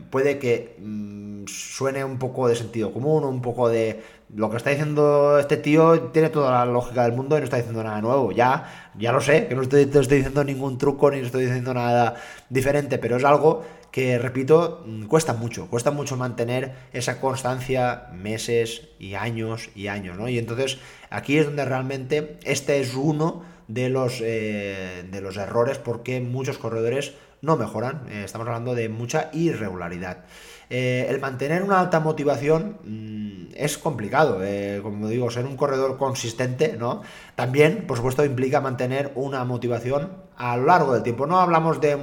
puede 0.09 0.39
que 0.39 0.75
mm, 0.79 1.45
suene 1.45 2.03
un 2.03 2.17
poco 2.17 2.47
de 2.47 2.55
sentido 2.55 2.91
común, 2.91 3.23
un 3.23 3.43
poco 3.43 3.69
de 3.69 4.01
lo 4.35 4.49
que 4.49 4.57
está 4.57 4.69
diciendo 4.69 5.39
este 5.39 5.57
tío 5.57 5.99
tiene 6.11 6.29
toda 6.29 6.51
la 6.51 6.65
lógica 6.71 7.03
del 7.03 7.13
mundo 7.13 7.35
y 7.35 7.39
no 7.39 7.45
está 7.45 7.57
diciendo 7.57 7.83
nada 7.83 8.01
nuevo. 8.01 8.31
Ya, 8.31 8.91
ya 8.97 9.11
lo 9.11 9.21
sé, 9.21 9.47
que 9.47 9.55
no 9.55 9.63
estoy, 9.63 9.83
estoy 9.83 10.17
diciendo 10.17 10.43
ningún 10.43 10.77
truco 10.77 11.09
ni 11.09 11.19
estoy 11.19 11.45
diciendo 11.45 11.73
nada 11.73 12.15
diferente, 12.49 12.97
pero 12.99 13.17
es 13.17 13.23
algo 13.23 13.63
que, 13.91 14.19
repito, 14.19 14.83
mm, 14.85 15.05
cuesta 15.05 15.33
mucho, 15.33 15.67
cuesta 15.67 15.91
mucho 15.91 16.15
mantener 16.15 16.73
esa 16.93 17.19
constancia 17.19 18.07
meses 18.13 18.89
y 18.99 19.15
años 19.15 19.69
y 19.75 19.87
años, 19.87 20.17
¿no? 20.17 20.29
Y 20.29 20.37
entonces 20.37 20.77
aquí 21.09 21.37
es 21.37 21.45
donde 21.45 21.65
realmente 21.65 22.37
este 22.43 22.79
es 22.79 22.95
uno 22.95 23.43
de 23.67 23.89
los, 23.89 24.21
eh, 24.21 25.05
de 25.09 25.21
los 25.21 25.37
errores 25.37 25.77
porque 25.79 26.19
muchos 26.21 26.57
corredores 26.57 27.13
no 27.41 27.57
mejoran. 27.57 28.03
Eh, 28.09 28.23
estamos 28.25 28.47
hablando 28.47 28.75
de 28.75 28.89
mucha 28.89 29.29
irregularidad. 29.33 30.25
Eh, 30.69 31.07
el 31.09 31.19
mantener 31.19 31.63
una 31.63 31.79
alta 31.79 31.99
motivación 31.99 32.77
mm, 32.83 33.53
es 33.55 33.77
complicado. 33.77 34.39
Eh, 34.43 34.79
como 34.83 35.07
digo, 35.07 35.31
ser 35.31 35.45
un 35.45 35.57
corredor 35.57 35.97
consistente, 35.97 36.75
¿no? 36.77 37.01
También, 37.35 37.87
por 37.87 37.97
supuesto, 37.97 38.23
implica 38.23 38.61
mantener 38.61 39.11
una 39.15 39.43
motivación 39.45 40.29
a 40.37 40.55
lo 40.57 40.65
largo 40.67 40.93
del 40.93 41.01
tiempo. 41.03 41.25
No 41.25 41.39
hablamos 41.39 41.81
de 41.81 41.95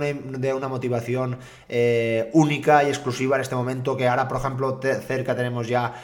una, 0.53 0.69
motivación 0.69 1.39
eh, 1.69 2.29
única 2.35 2.85
y 2.85 2.89
exclusiva 2.89 3.37
en 3.37 3.43
este 3.43 3.55
momento, 3.55 3.97
que 3.97 4.09
ahora, 4.09 4.29
por 4.29 4.39
ejemplo, 4.39 4.81
cerca 4.83 5.35
tenemos 5.35 5.69
ya 5.69 5.95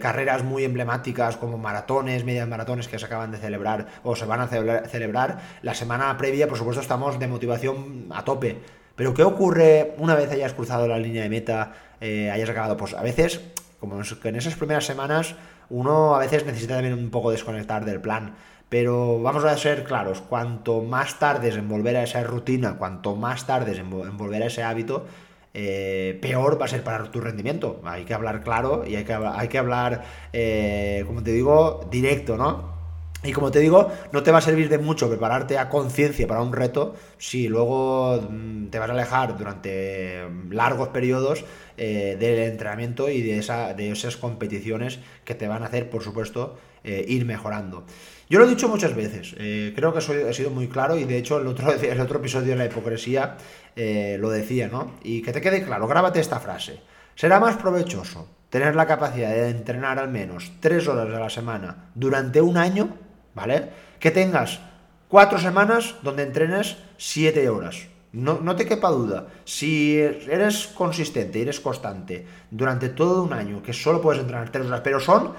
carreras 0.00 0.42
muy 0.42 0.64
emblemáticas 0.64 1.36
como 1.36 1.58
maratones, 1.58 2.24
medias 2.24 2.48
maratones 2.48 2.88
que 2.88 2.98
se 2.98 3.06
acaban 3.06 3.30
de 3.30 3.38
celebrar 3.38 3.86
o 4.02 4.16
se 4.16 4.24
van 4.24 4.40
a 4.40 4.48
celebrar. 4.48 5.40
La 5.62 5.74
semana 5.74 6.16
previa, 6.16 6.48
por 6.48 6.58
supuesto, 6.58 6.80
estamos 6.80 7.20
de 7.20 7.28
motivación 7.28 8.06
a 8.10 8.24
tope 8.24 8.81
pero 8.96 9.14
¿qué 9.14 9.22
ocurre 9.22 9.94
una 9.98 10.14
vez 10.14 10.30
hayas 10.30 10.54
cruzado 10.54 10.86
la 10.86 10.98
línea 10.98 11.22
de 11.22 11.28
meta, 11.28 11.72
eh, 12.00 12.30
hayas 12.30 12.50
acabado? 12.50 12.76
Pues 12.76 12.94
a 12.94 13.02
veces, 13.02 13.40
como 13.80 14.00
en 14.00 14.36
esas 14.36 14.54
primeras 14.54 14.84
semanas, 14.84 15.34
uno 15.70 16.14
a 16.14 16.18
veces 16.18 16.44
necesita 16.44 16.74
también 16.74 16.94
un 16.94 17.10
poco 17.10 17.30
desconectar 17.30 17.84
del 17.84 18.00
plan. 18.00 18.34
Pero 18.68 19.20
vamos 19.20 19.44
a 19.44 19.56
ser 19.58 19.84
claros, 19.84 20.22
cuanto 20.22 20.80
más 20.80 21.18
tardes 21.18 21.56
en 21.56 21.68
volver 21.68 21.96
a 21.96 22.04
esa 22.04 22.22
rutina, 22.22 22.78
cuanto 22.78 23.16
más 23.16 23.46
tardes 23.46 23.78
en, 23.78 23.90
volver 23.90 24.42
a 24.42 24.46
ese 24.46 24.62
hábito, 24.62 25.06
eh, 25.52 26.18
peor 26.22 26.58
va 26.58 26.64
a 26.64 26.68
ser 26.68 26.82
para 26.82 27.10
tu 27.10 27.20
rendimiento. 27.20 27.82
Hay 27.84 28.04
que 28.04 28.14
hablar 28.14 28.42
claro 28.42 28.84
y 28.86 28.96
hay 28.96 29.04
que, 29.04 29.12
hay 29.12 29.48
que 29.48 29.58
hablar, 29.58 30.04
eh, 30.32 31.04
como 31.06 31.22
te 31.22 31.32
digo, 31.32 31.86
directo, 31.90 32.38
¿no? 32.38 32.81
Y 33.24 33.32
como 33.32 33.52
te 33.52 33.60
digo, 33.60 33.92
no 34.10 34.22
te 34.24 34.32
va 34.32 34.38
a 34.38 34.40
servir 34.40 34.68
de 34.68 34.78
mucho 34.78 35.08
prepararte 35.08 35.56
a 35.56 35.68
conciencia 35.68 36.26
para 36.26 36.42
un 36.42 36.52
reto 36.52 36.96
si 37.18 37.46
luego 37.46 38.20
mm, 38.20 38.66
te 38.66 38.80
vas 38.80 38.90
a 38.90 38.92
alejar 38.94 39.38
durante 39.38 40.26
largos 40.50 40.88
periodos 40.88 41.44
eh, 41.76 42.16
del 42.18 42.40
entrenamiento 42.40 43.08
y 43.08 43.22
de, 43.22 43.38
esa, 43.38 43.74
de 43.74 43.92
esas 43.92 44.16
competiciones 44.16 44.98
que 45.24 45.36
te 45.36 45.46
van 45.46 45.62
a 45.62 45.66
hacer, 45.66 45.88
por 45.88 46.02
supuesto, 46.02 46.58
eh, 46.82 47.04
ir 47.06 47.24
mejorando. 47.24 47.84
Yo 48.28 48.40
lo 48.40 48.46
he 48.46 48.48
dicho 48.48 48.68
muchas 48.68 48.96
veces, 48.96 49.36
eh, 49.38 49.72
creo 49.76 49.94
que 49.94 50.00
soy, 50.00 50.16
he 50.16 50.34
sido 50.34 50.50
muy 50.50 50.66
claro 50.66 50.98
y 50.98 51.04
de 51.04 51.18
hecho 51.18 51.38
el 51.38 51.46
otro, 51.46 51.72
el 51.80 52.00
otro 52.00 52.18
episodio 52.18 52.50
de 52.50 52.56
la 52.56 52.66
hipocresía 52.66 53.36
lo 53.74 54.30
decía, 54.30 54.68
¿no? 54.68 54.96
Y 55.02 55.22
que 55.22 55.32
te 55.32 55.40
quede 55.40 55.64
claro, 55.64 55.86
grábate 55.86 56.20
esta 56.20 56.40
frase. 56.40 56.80
Será 57.14 57.38
más 57.40 57.56
provechoso 57.56 58.28
tener 58.50 58.74
la 58.74 58.86
capacidad 58.86 59.30
de 59.30 59.48
entrenar 59.48 59.98
al 59.98 60.08
menos 60.08 60.52
tres 60.60 60.88
horas 60.88 61.06
a 61.06 61.20
la 61.20 61.30
semana 61.30 61.90
durante 61.94 62.40
un 62.40 62.58
año 62.58 62.98
¿vale? 63.34 63.70
Que 63.98 64.10
tengas 64.10 64.60
cuatro 65.08 65.38
semanas 65.38 65.96
donde 66.02 66.22
entrenes 66.22 66.76
siete 66.96 67.48
horas. 67.48 67.88
No, 68.12 68.40
no, 68.40 68.56
te 68.56 68.66
quepa 68.66 68.90
duda, 68.90 69.28
si 69.44 69.98
eres 69.98 70.66
consistente 70.66 71.40
eres 71.40 71.60
constante 71.60 72.26
durante 72.50 72.90
todo 72.90 73.22
un 73.22 73.32
año, 73.32 73.62
que 73.62 73.72
solo 73.72 74.02
puedes 74.02 74.20
entrenar 74.20 74.50
tres 74.50 74.66
horas, 74.66 74.82
pero 74.84 75.00
son 75.00 75.32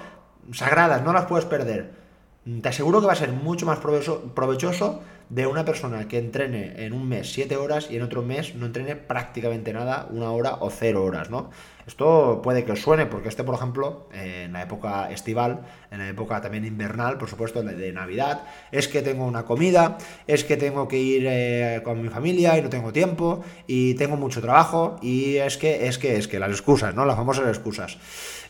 sagradas, 0.52 1.02
no 1.04 1.12
las 1.12 1.26
puedes 1.26 1.44
perder, 1.44 1.92
te 2.60 2.68
aseguro 2.68 3.00
que 3.00 3.06
va 3.06 3.12
a 3.12 3.16
ser 3.16 3.30
mucho 3.30 3.64
más 3.64 3.78
provechoso 3.78 5.02
de 5.34 5.48
una 5.48 5.64
persona 5.64 6.06
que 6.06 6.18
entrene 6.18 6.84
en 6.84 6.92
un 6.92 7.08
mes 7.08 7.32
7 7.32 7.56
horas 7.56 7.88
y 7.90 7.96
en 7.96 8.02
otro 8.02 8.22
mes 8.22 8.54
no 8.54 8.66
entrene 8.66 8.94
prácticamente 8.94 9.72
nada, 9.72 10.06
una 10.10 10.30
hora 10.30 10.58
o 10.60 10.70
cero 10.70 11.02
horas, 11.02 11.28
¿no? 11.28 11.50
Esto 11.88 12.40
puede 12.42 12.64
que 12.64 12.72
os 12.72 12.80
suene, 12.80 13.06
porque 13.06 13.28
este, 13.28 13.42
por 13.42 13.56
ejemplo, 13.56 14.08
en 14.12 14.52
la 14.52 14.62
época 14.62 15.10
estival, 15.10 15.66
en 15.90 15.98
la 15.98 16.08
época 16.08 16.40
también 16.40 16.64
invernal, 16.64 17.18
por 17.18 17.28
supuesto, 17.28 17.62
de 17.62 17.92
Navidad, 17.92 18.44
es 18.72 18.88
que 18.88 19.02
tengo 19.02 19.26
una 19.26 19.44
comida, 19.44 19.98
es 20.26 20.44
que 20.44 20.56
tengo 20.56 20.88
que 20.88 20.98
ir 20.98 21.26
eh, 21.26 21.82
con 21.84 22.00
mi 22.00 22.08
familia 22.08 22.56
y 22.56 22.62
no 22.62 22.70
tengo 22.70 22.92
tiempo, 22.92 23.44
y 23.66 23.94
tengo 23.94 24.16
mucho 24.16 24.40
trabajo, 24.40 24.96
y 25.02 25.36
es 25.36 25.58
que, 25.58 25.88
es 25.88 25.98
que, 25.98 26.16
es 26.16 26.28
que, 26.28 26.38
las 26.38 26.50
excusas, 26.50 26.94
¿no? 26.94 27.04
Las 27.04 27.16
famosas 27.16 27.48
excusas. 27.48 27.98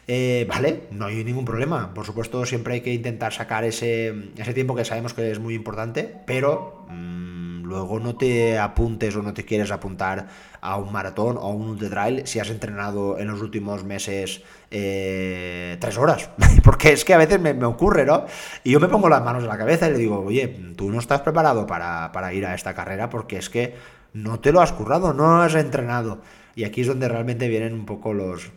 Eh, 0.07 0.47
vale, 0.49 0.85
no 0.91 1.07
hay 1.07 1.25
ningún 1.25 1.45
problema. 1.45 1.95
Por 1.95 2.05
supuesto, 2.05 2.45
siempre 2.45 2.75
hay 2.75 2.81
que 2.83 2.93
intentar 2.93 3.33
sacar 3.33 3.65
ese, 3.65 4.33
ese 4.37 4.55
tiempo 4.55 4.75
que 4.75 4.85
sabemos 4.85 5.15
que 5.15 5.31
es 5.31 5.39
muy 5.39 5.55
importante, 5.55 6.15
pero 6.27 6.87
mm, 6.89 7.65
luego 7.65 7.99
no 8.01 8.15
te 8.17 8.59
apuntes 8.59 9.17
o 9.17 9.23
no 9.23 9.33
te 9.33 9.45
quieres 9.45 9.71
apuntar 9.71 10.27
a 10.61 10.77
un 10.77 10.93
maratón 10.93 11.37
o 11.37 11.43
a 11.43 11.49
un 11.49 11.69
ultra 11.69 12.07
si 12.25 12.39
has 12.39 12.51
entrenado 12.51 13.19
en 13.19 13.29
los 13.29 13.41
últimos 13.41 13.85
meses 13.85 14.43
eh, 14.71 15.77
tres 15.81 15.97
horas. 15.97 16.31
Porque 16.65 16.93
es 16.93 17.05
que 17.05 17.15
a 17.15 17.19
veces 17.19 17.41
me, 17.41 17.53
ocurre, 17.65 18.05
¿no? 18.05 18.27
Y 18.63 18.73
yo 18.73 18.81
me 18.81 18.89
pongo 18.89 19.09
las 19.09 19.25
manos 19.25 19.43
en 19.43 19.49
la 19.49 19.59
cabeza 19.59 19.89
y 19.89 19.93
le 19.93 19.99
digo, 19.99 20.21
oye, 20.21 20.49
tú 20.77 20.91
no 20.91 20.99
estás 20.99 21.23
preparado 21.23 21.67
para, 21.67 22.13
para 22.13 22.33
ir 22.35 22.47
a 22.47 22.55
esta 22.55 22.75
carrera 22.75 23.09
porque 23.11 23.39
es 23.39 23.49
que 23.49 23.75
no 24.13 24.41
te 24.41 24.53
lo 24.53 24.61
has 24.61 24.73
currado, 24.73 25.15
no 25.15 25.43
has 25.43 25.55
entrenado. 25.55 26.21
Y 26.55 26.65
aquí 26.65 26.83
es 26.83 26.87
donde 26.87 27.09
realmente 27.09 27.49
vienen 27.49 27.73
un 27.75 27.85
poco 27.85 28.15
los, 28.15 28.53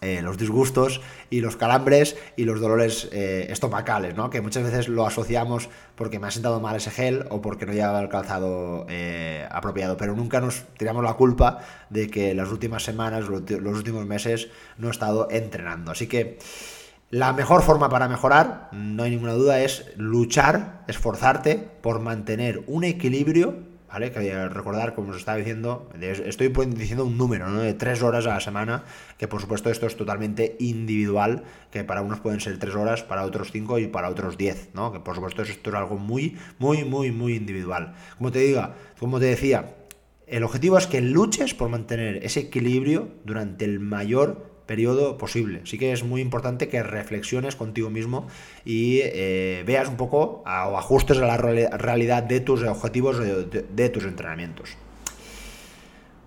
eh, 0.00 0.20
los 0.22 0.36
disgustos 0.38 1.00
y 1.30 1.40
los 1.40 1.56
calambres 1.56 2.16
y 2.36 2.44
los 2.44 2.60
dolores 2.60 3.08
eh, 3.12 3.46
estomacales, 3.50 4.14
¿no? 4.14 4.30
Que 4.30 4.40
muchas 4.40 4.64
veces 4.64 4.88
lo 4.88 5.06
asociamos 5.06 5.68
porque 5.94 6.18
me 6.18 6.26
ha 6.26 6.30
sentado 6.30 6.60
mal 6.60 6.76
ese 6.76 6.90
gel 6.90 7.26
o 7.30 7.40
porque 7.40 7.66
no 7.66 7.72
llevaba 7.72 8.00
el 8.00 8.08
calzado 8.08 8.86
eh, 8.88 9.46
apropiado, 9.50 9.96
pero 9.96 10.14
nunca 10.14 10.40
nos 10.40 10.64
tiramos 10.76 11.02
la 11.02 11.14
culpa 11.14 11.60
de 11.90 12.08
que 12.08 12.34
las 12.34 12.50
últimas 12.50 12.82
semanas, 12.82 13.28
los 13.28 13.76
últimos 13.76 14.06
meses 14.06 14.48
no 14.78 14.88
he 14.88 14.90
estado 14.90 15.28
entrenando. 15.30 15.92
Así 15.92 16.06
que 16.06 16.38
la 17.10 17.32
mejor 17.32 17.62
forma 17.62 17.88
para 17.88 18.08
mejorar, 18.08 18.68
no 18.72 19.04
hay 19.04 19.10
ninguna 19.10 19.32
duda, 19.32 19.60
es 19.60 19.92
luchar, 19.96 20.82
esforzarte 20.88 21.56
por 21.80 22.00
mantener 22.00 22.64
un 22.66 22.84
equilibrio 22.84 23.75
¿vale? 23.88 24.10
Que 24.10 24.48
recordar, 24.48 24.94
como 24.94 25.10
os 25.10 25.18
estaba 25.18 25.38
diciendo, 25.38 25.88
estoy 26.00 26.48
diciendo 26.48 27.04
un 27.04 27.16
número, 27.16 27.48
¿no? 27.48 27.60
De 27.60 27.74
tres 27.74 28.02
horas 28.02 28.26
a 28.26 28.34
la 28.34 28.40
semana, 28.40 28.84
que 29.18 29.28
por 29.28 29.40
supuesto 29.40 29.70
esto 29.70 29.86
es 29.86 29.96
totalmente 29.96 30.56
individual, 30.58 31.44
que 31.70 31.84
para 31.84 32.02
unos 32.02 32.20
pueden 32.20 32.40
ser 32.40 32.58
tres 32.58 32.74
horas, 32.74 33.02
para 33.02 33.24
otros 33.24 33.52
cinco 33.52 33.78
y 33.78 33.86
para 33.86 34.08
otros 34.08 34.36
diez, 34.36 34.70
¿no? 34.74 34.92
Que 34.92 35.00
por 35.00 35.14
supuesto 35.14 35.42
esto 35.42 35.70
es 35.70 35.76
algo 35.76 35.96
muy, 35.96 36.36
muy, 36.58 36.84
muy, 36.84 37.12
muy 37.12 37.34
individual. 37.34 37.94
Como 38.18 38.32
te 38.32 38.40
diga, 38.40 38.74
como 38.98 39.18
te 39.20 39.26
decía, 39.26 39.76
el 40.26 40.42
objetivo 40.42 40.76
es 40.76 40.86
que 40.86 41.00
luches 41.00 41.54
por 41.54 41.68
mantener 41.68 42.24
ese 42.24 42.40
equilibrio 42.40 43.10
durante 43.24 43.64
el 43.64 43.78
mayor 43.78 44.55
periodo 44.66 45.16
posible. 45.16 45.60
Sí 45.64 45.78
que 45.78 45.92
es 45.92 46.04
muy 46.04 46.20
importante 46.20 46.68
que 46.68 46.82
reflexiones 46.82 47.56
contigo 47.56 47.90
mismo 47.90 48.26
y 48.64 49.00
eh, 49.02 49.64
veas 49.66 49.88
un 49.88 49.96
poco 49.96 50.42
o 50.44 50.78
ajustes 50.78 51.18
a 51.18 51.26
la 51.26 51.36
realidad 51.36 52.22
de 52.22 52.40
tus 52.40 52.62
objetivos, 52.62 53.18
de, 53.18 53.88
tus 53.88 54.04
entrenamientos. 54.04 54.76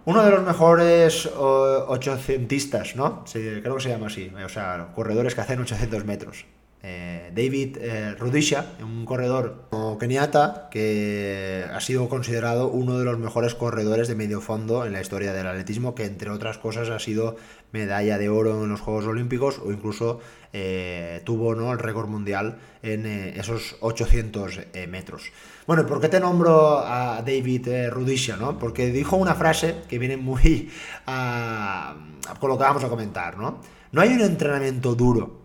Uno 0.06 0.24
de 0.24 0.32
los 0.32 0.44
mejores 0.44 1.30
ochocentistas, 1.36 2.96
¿no? 2.96 3.26
creo 3.32 3.76
que 3.76 3.82
se 3.82 3.90
llama 3.90 4.08
así, 4.08 4.32
o 4.44 4.50
sea, 4.50 4.88
corredores 4.96 5.36
que 5.36 5.42
hacen 5.42 5.60
800 5.60 6.06
metros. 6.06 6.46
Eh, 6.82 7.32
David 7.36 7.78
eh, 7.82 8.16
Rudisha, 8.18 8.66
un 8.82 9.06
corredor 9.06 9.68
keniata 10.00 10.70
que 10.72 11.66
ha 11.70 11.80
sido 11.82 12.08
considerado 12.08 12.70
uno 12.70 12.98
de 12.98 13.04
los 13.04 13.20
mejores 13.20 13.54
corredores 13.54 14.08
de 14.08 14.16
medio 14.16 14.40
fondo 14.40 14.86
en 14.86 14.94
la 14.94 15.02
historia 15.02 15.34
del 15.34 15.46
atletismo, 15.46 15.94
que 15.94 16.06
entre 16.06 16.30
otras 16.30 16.58
cosas 16.58 16.90
ha 16.90 17.00
sido 17.00 17.36
medalla 17.72 18.18
de 18.18 18.30
oro 18.30 18.64
en 18.64 18.70
los 18.70 18.82
Juegos 18.82 19.06
Olímpicos 19.06 19.60
o 19.64 19.72
incluso 19.72 20.20
eh, 20.54 21.22
tuvo 21.26 21.56
¿no? 21.56 21.72
el 21.72 21.80
récord 21.80 22.08
mundial 22.08 22.60
en 22.82 23.06
esos 23.06 23.78
800 23.82 24.60
metros. 24.88 25.32
Bueno, 25.68 25.86
¿por 25.86 26.02
qué 26.02 26.10
te 26.10 26.20
nombro 26.20 26.80
a 26.80 27.22
David 27.22 27.90
Rudisha? 27.92 28.38
¿no? 28.38 28.58
Porque 28.58 28.92
dijo 28.92 29.18
una 29.18 29.36
frase 29.36 29.76
que 29.88 30.00
viene 30.00 30.18
muy 30.18 30.70
a, 31.06 31.96
a, 32.28 32.40
con 32.40 32.50
lo 32.50 32.58
que 32.58 32.64
vamos 32.64 32.84
a 32.84 32.90
comentar. 32.90 33.38
¿no? 33.38 33.62
no 33.92 34.02
hay 34.02 34.14
un 34.14 34.22
entrenamiento 34.22 34.96
duro 34.96 35.40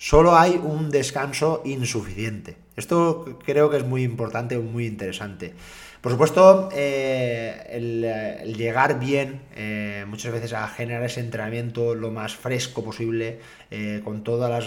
solo 0.00 0.34
hay 0.34 0.52
un 0.56 0.90
descanso 0.90 1.60
insuficiente. 1.66 2.56
Esto 2.74 3.38
creo 3.44 3.68
que 3.68 3.76
es 3.76 3.84
muy 3.84 4.02
importante, 4.02 4.58
muy 4.58 4.86
interesante. 4.86 5.52
Por 6.00 6.12
supuesto, 6.12 6.70
eh, 6.72 7.66
el, 7.68 8.54
llegar 8.56 8.98
bien 8.98 9.42
eh, 9.54 10.06
muchas 10.08 10.32
veces 10.32 10.54
a 10.54 10.66
generar 10.66 11.02
ese 11.02 11.20
entrenamiento 11.20 11.94
lo 11.94 12.10
más 12.10 12.34
fresco 12.34 12.82
posible, 12.82 13.40
eh, 13.70 14.00
con 14.02 14.24
todas 14.24 14.66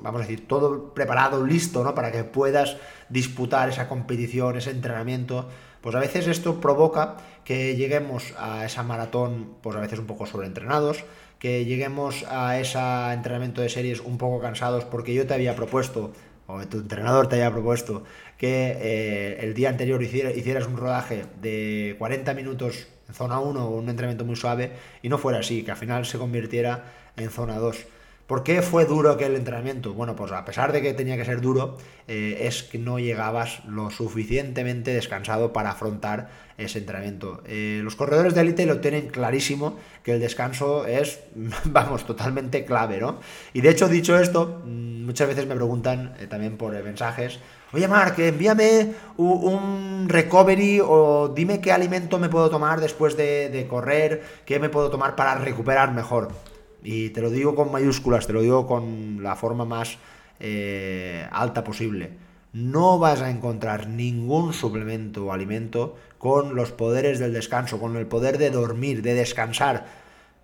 vamos 0.00 0.20
a 0.20 0.24
decir, 0.24 0.46
todo 0.46 0.94
preparado, 0.94 1.44
listo, 1.44 1.82
¿no? 1.82 1.92
Para 1.96 2.12
que 2.12 2.22
puedas 2.22 2.76
disputar 3.08 3.68
esa 3.68 3.88
competición, 3.88 4.56
ese 4.56 4.70
entrenamiento. 4.70 5.48
Pues 5.80 5.96
a 5.96 5.98
veces 5.98 6.28
esto 6.28 6.60
provoca 6.60 7.16
que 7.44 7.74
lleguemos 7.74 8.32
a 8.38 8.64
esa 8.64 8.84
maratón, 8.84 9.54
pues 9.60 9.74
a 9.74 9.80
veces 9.80 9.98
un 9.98 10.06
poco 10.06 10.26
sobreentrenados, 10.26 11.04
que 11.40 11.64
lleguemos 11.64 12.24
a 12.28 12.60
ese 12.60 12.78
entrenamiento 13.12 13.60
de 13.60 13.68
series 13.68 14.00
un 14.00 14.18
poco 14.18 14.40
cansados 14.40 14.84
porque 14.84 15.14
yo 15.14 15.26
te 15.26 15.34
había 15.34 15.56
propuesto, 15.56 16.12
o 16.46 16.66
tu 16.66 16.78
entrenador 16.78 17.28
te 17.28 17.36
había 17.36 17.50
propuesto, 17.50 18.04
que 18.38 18.76
eh, 18.80 19.38
el 19.40 19.54
día 19.54 19.68
anterior 19.68 20.02
hicieras 20.02 20.66
un 20.66 20.76
rodaje 20.76 21.24
de 21.40 21.96
40 21.98 22.34
minutos 22.34 22.86
en 23.08 23.14
zona 23.14 23.40
1 23.40 23.64
o 23.64 23.76
un 23.76 23.88
entrenamiento 23.88 24.24
muy 24.24 24.36
suave 24.36 24.72
y 25.02 25.08
no 25.08 25.18
fuera 25.18 25.40
así, 25.40 25.62
que 25.62 25.70
al 25.70 25.76
final 25.76 26.06
se 26.06 26.18
convirtiera 26.18 26.84
en 27.16 27.30
zona 27.30 27.56
2. 27.56 27.86
¿Por 28.26 28.42
qué 28.42 28.60
fue 28.60 28.86
duro 28.86 29.12
aquel 29.12 29.36
entrenamiento? 29.36 29.94
Bueno, 29.94 30.16
pues 30.16 30.32
a 30.32 30.44
pesar 30.44 30.72
de 30.72 30.82
que 30.82 30.94
tenía 30.94 31.16
que 31.16 31.24
ser 31.24 31.40
duro, 31.40 31.76
eh, 32.08 32.38
es 32.40 32.64
que 32.64 32.76
no 32.76 32.98
llegabas 32.98 33.64
lo 33.66 33.90
suficientemente 33.90 34.92
descansado 34.92 35.52
para 35.52 35.70
afrontar 35.70 36.28
ese 36.58 36.80
entrenamiento. 36.80 37.40
Eh, 37.46 37.80
los 37.84 37.94
corredores 37.94 38.34
de 38.34 38.40
élite 38.40 38.66
lo 38.66 38.80
tienen 38.80 39.08
clarísimo 39.10 39.76
que 40.02 40.14
el 40.14 40.20
descanso 40.20 40.86
es, 40.86 41.20
vamos, 41.66 42.04
totalmente 42.04 42.64
clave, 42.64 42.98
¿no? 42.98 43.20
Y 43.52 43.60
de 43.60 43.70
hecho, 43.70 43.88
dicho 43.88 44.18
esto, 44.18 44.60
mm, 44.64 45.04
muchas 45.04 45.28
veces 45.28 45.46
me 45.46 45.54
preguntan 45.54 46.16
eh, 46.18 46.26
también 46.26 46.56
por 46.56 46.72
mensajes, 46.82 47.38
oye 47.72 47.86
Mark, 47.86 48.16
envíame 48.18 48.92
un 49.18 50.08
recovery 50.08 50.80
o 50.82 51.28
dime 51.28 51.60
qué 51.60 51.70
alimento 51.70 52.18
me 52.18 52.28
puedo 52.28 52.50
tomar 52.50 52.80
después 52.80 53.16
de, 53.16 53.50
de 53.50 53.68
correr, 53.68 54.22
qué 54.44 54.58
me 54.58 54.68
puedo 54.68 54.90
tomar 54.90 55.14
para 55.14 55.36
recuperar 55.36 55.92
mejor. 55.92 56.55
Y 56.88 57.10
te 57.10 57.20
lo 57.20 57.30
digo 57.30 57.56
con 57.56 57.72
mayúsculas, 57.72 58.28
te 58.28 58.32
lo 58.32 58.42
digo 58.42 58.68
con 58.68 59.20
la 59.20 59.34
forma 59.34 59.64
más 59.64 59.98
eh, 60.38 61.26
alta 61.32 61.64
posible. 61.64 62.12
No 62.52 63.00
vas 63.00 63.22
a 63.22 63.30
encontrar 63.30 63.88
ningún 63.88 64.52
suplemento 64.52 65.26
o 65.26 65.32
alimento 65.32 65.96
con 66.18 66.54
los 66.54 66.70
poderes 66.70 67.18
del 67.18 67.32
descanso, 67.32 67.80
con 67.80 67.96
el 67.96 68.06
poder 68.06 68.38
de 68.38 68.50
dormir, 68.50 69.02
de 69.02 69.14
descansar. 69.14 69.84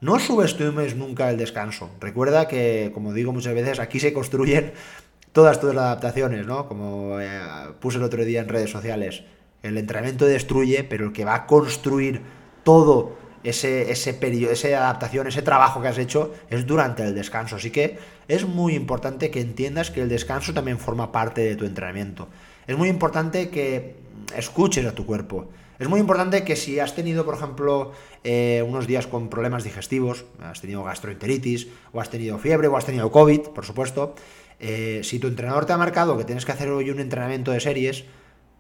No 0.01 0.19
subestimes 0.19 0.97
nunca 0.97 1.31
el 1.31 1.37
descanso. 1.37 1.91
Recuerda 2.01 2.49
que, 2.49 2.91
como 2.93 3.13
digo 3.13 3.33
muchas 3.33 3.55
veces, 3.55 3.79
aquí 3.79 4.01
se 4.01 4.13
construyen 4.13 4.73
todas 5.33 5.61
tus 5.61 5.71
adaptaciones, 5.71 6.45
¿no? 6.45 6.67
Como 6.67 7.21
eh, 7.21 7.41
puse 7.79 7.99
el 7.99 8.03
otro 8.03 8.25
día 8.25 8.41
en 8.41 8.49
redes 8.49 8.71
sociales. 8.73 9.23
El 9.63 9.79
entrenamiento 9.79 10.25
destruye, 10.25 10.83
pero 10.83 11.05
el 11.05 11.13
que 11.13 11.25
va 11.25 11.37
a 11.37 11.47
construir 11.47 12.21
todo 12.65 13.22
ese, 13.45 13.91
ese 13.91 14.15
periodo, 14.15 14.53
esa 14.53 14.69
adaptación, 14.69 15.27
ese 15.27 15.43
trabajo 15.43 15.81
que 15.83 15.89
has 15.89 15.99
hecho 15.99 16.35
es 16.51 16.67
durante 16.67 17.03
el 17.03 17.15
descanso. 17.15 17.57
Así 17.57 17.71
que 17.71 17.99
es 18.29 18.47
muy 18.47 18.75
importante 18.75 19.31
que 19.31 19.41
entiendas 19.41 19.91
que 19.91 20.03
el 20.03 20.09
descanso 20.09 20.53
también 20.53 20.79
forma 20.79 21.13
parte 21.13 21.41
de 21.43 21.57
tu 21.57 21.65
entrenamiento. 21.65 22.29
Es 22.67 22.77
muy 22.77 22.89
importante 22.89 23.51
que 23.51 23.97
escuches 24.37 24.87
a 24.87 24.95
tu 24.95 25.05
cuerpo. 25.05 25.49
Es 25.79 25.89
muy 25.89 25.99
importante 25.99 26.45
que 26.45 26.55
si 26.55 26.79
has 26.79 26.95
tenido, 26.95 27.25
por 27.25 27.35
ejemplo, 27.35 27.93
eh, 28.23 28.65
unos 28.67 28.87
días 28.87 29.09
con 29.09 29.29
problemas 29.29 29.65
digestivos, 29.65 30.25
has 30.41 30.61
tenido 30.61 30.85
gastroenteritis, 30.85 31.67
o 31.93 32.01
has 32.01 32.09
tenido 32.09 32.39
fiebre, 32.39 32.69
o 32.69 32.77
has 32.77 32.87
tenido 32.87 33.11
COVID, 33.11 33.49
por 33.49 33.65
supuesto, 33.65 34.15
eh, 34.61 35.01
si 35.03 35.19
tu 35.19 35.27
entrenador 35.27 35.67
te 35.67 35.73
ha 35.73 35.77
marcado 35.77 36.17
que 36.17 36.25
tienes 36.25 36.45
que 36.45 36.53
hacer 36.53 36.69
hoy 36.69 36.91
un 36.91 37.01
entrenamiento 37.01 37.51
de 37.51 37.59
series, 37.59 38.05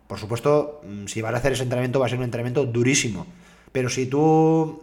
por 0.08 0.18
supuesto, 0.18 0.80
mm, 0.84 1.06
si 1.06 1.22
vas 1.22 1.32
a 1.32 1.36
hacer 1.36 1.52
ese 1.52 1.62
entrenamiento 1.62 2.00
va 2.00 2.06
a 2.06 2.08
ser 2.08 2.18
un 2.18 2.24
entrenamiento 2.24 2.66
durísimo. 2.66 3.26
Pero 3.72 3.88
si 3.88 4.06
tú 4.06 4.82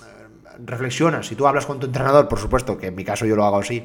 eh, 0.00 0.56
reflexionas, 0.64 1.26
si 1.26 1.36
tú 1.36 1.46
hablas 1.46 1.66
con 1.66 1.78
tu 1.78 1.86
entrenador, 1.86 2.28
por 2.28 2.38
supuesto 2.38 2.78
que 2.78 2.88
en 2.88 2.94
mi 2.94 3.04
caso 3.04 3.26
yo 3.26 3.36
lo 3.36 3.44
hago 3.44 3.58
así, 3.58 3.84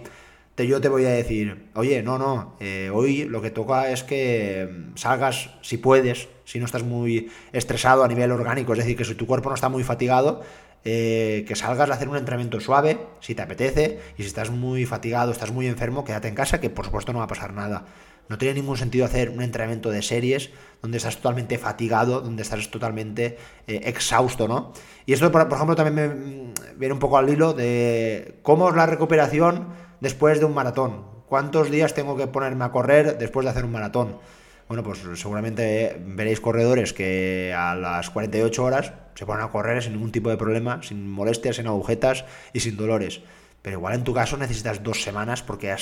te, 0.56 0.66
yo 0.66 0.80
te 0.80 0.88
voy 0.88 1.06
a 1.06 1.10
decir, 1.10 1.70
oye, 1.76 2.02
no, 2.02 2.18
no, 2.18 2.56
eh, 2.60 2.90
hoy 2.92 3.26
lo 3.26 3.42
que 3.42 3.52
toca 3.52 3.92
es 3.92 4.04
que 4.04 4.70
mm, 4.72 4.98
salgas, 4.98 5.50
si 5.62 5.78
puedes, 5.78 6.30
si 6.46 6.60
no 6.60 6.66
estás 6.66 6.84
muy 6.84 7.30
estresado 7.52 8.04
a 8.04 8.08
nivel 8.08 8.32
orgánico, 8.32 8.72
es 8.74 8.80
decir, 8.80 8.96
que 8.96 9.04
si 9.04 9.16
tu 9.16 9.28
cuerpo 9.28 9.50
no 9.50 9.56
está 9.56 9.68
muy 9.68 9.84
fatigado, 9.84 10.42
eh, 10.86 11.44
que 11.48 11.56
salgas 11.56 11.90
a 11.90 11.94
hacer 11.94 12.08
un 12.08 12.16
entrenamiento 12.16 12.60
suave, 12.60 13.00
si 13.20 13.36
te 13.36 13.42
apetece, 13.42 14.00
y 14.18 14.22
si 14.22 14.28
estás 14.28 14.50
muy 14.50 14.86
fatigado, 14.86 15.32
estás 15.32 15.52
muy 15.52 15.68
enfermo, 15.68 16.06
quédate 16.06 16.28
en 16.30 16.36
casa, 16.36 16.62
que 16.62 16.70
por 16.70 16.86
supuesto 16.86 17.12
no 17.12 17.20
va 17.20 17.26
a 17.26 17.28
pasar 17.28 17.54
nada. 17.54 17.86
No 18.28 18.38
tiene 18.38 18.56
ningún 18.56 18.78
sentido 18.78 19.06
hacer 19.06 19.30
un 19.30 19.42
entrenamiento 19.42 19.92
de 19.92 20.02
series 20.02 20.50
donde 20.82 20.98
estás 20.98 21.18
totalmente 21.18 21.58
fatigado, 21.58 22.22
donde 22.22 22.44
estás 22.44 22.70
totalmente 22.72 23.38
eh, 23.68 23.82
exhausto, 23.86 24.48
¿no? 24.48 24.74
Y 25.06 25.14
esto, 25.14 25.32
por, 25.32 25.52
ejemplo, 25.52 25.76
también 25.76 25.96
me 25.96 26.08
mm, 26.08 26.54
viene 26.78 26.94
un 26.94 27.00
poco 27.00 27.18
al 27.18 27.30
hilo 27.30 27.54
de 27.54 28.40
cómo 28.42 28.70
es 28.70 28.76
la 28.76 28.86
recuperación 28.86 29.68
después 30.02 30.40
de 30.40 30.46
un 30.46 30.54
maratón. 30.54 31.06
¿Cuántos 31.28 31.72
días 31.72 31.94
tengo 31.94 32.18
que 32.18 32.28
ponerme 32.28 32.66
a 32.66 32.72
correr 32.72 33.18
después 33.18 33.46
de 33.46 33.52
hacer 33.52 33.66
un 33.66 33.72
maratón? 33.72 34.18
Bueno, 34.68 34.84
pues 34.84 35.00
seguramente 35.16 35.96
veréis 36.04 36.42
corredores 36.42 36.94
que 36.94 37.54
a 37.56 37.76
las 37.76 38.10
48 38.10 38.64
horas 38.64 38.94
se 39.14 39.26
ponen 39.26 39.44
a 39.44 39.50
correr 39.50 39.84
sin 39.84 39.94
ningún 39.94 40.12
tipo 40.12 40.30
de 40.30 40.38
problema, 40.38 40.82
sin 40.82 41.10
molestias, 41.10 41.58
sin 41.58 41.68
agujetas 41.68 42.26
y 42.54 42.60
sin 42.62 42.76
dolores 42.76 43.22
pero 43.66 43.78
igual 43.80 43.96
en 43.96 44.04
tu 44.04 44.14
caso 44.14 44.38
necesitas 44.38 44.84
dos 44.84 45.02
semanas 45.02 45.42
porque 45.42 45.76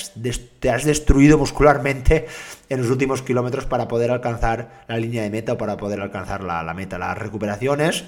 te 0.58 0.70
has 0.70 0.84
destruido 0.86 1.36
muscularmente 1.36 2.26
en 2.70 2.80
los 2.80 2.88
últimos 2.88 3.20
kilómetros 3.20 3.66
para 3.66 3.88
poder 3.88 4.10
alcanzar 4.10 4.84
la 4.88 4.96
línea 4.96 5.22
de 5.22 5.28
meta 5.28 5.52
o 5.52 5.58
para 5.58 5.76
poder 5.76 6.00
alcanzar 6.00 6.42
la, 6.42 6.62
la 6.62 6.72
meta. 6.72 6.96
La 6.96 7.14
recuperación 7.14 7.82
es 7.82 8.04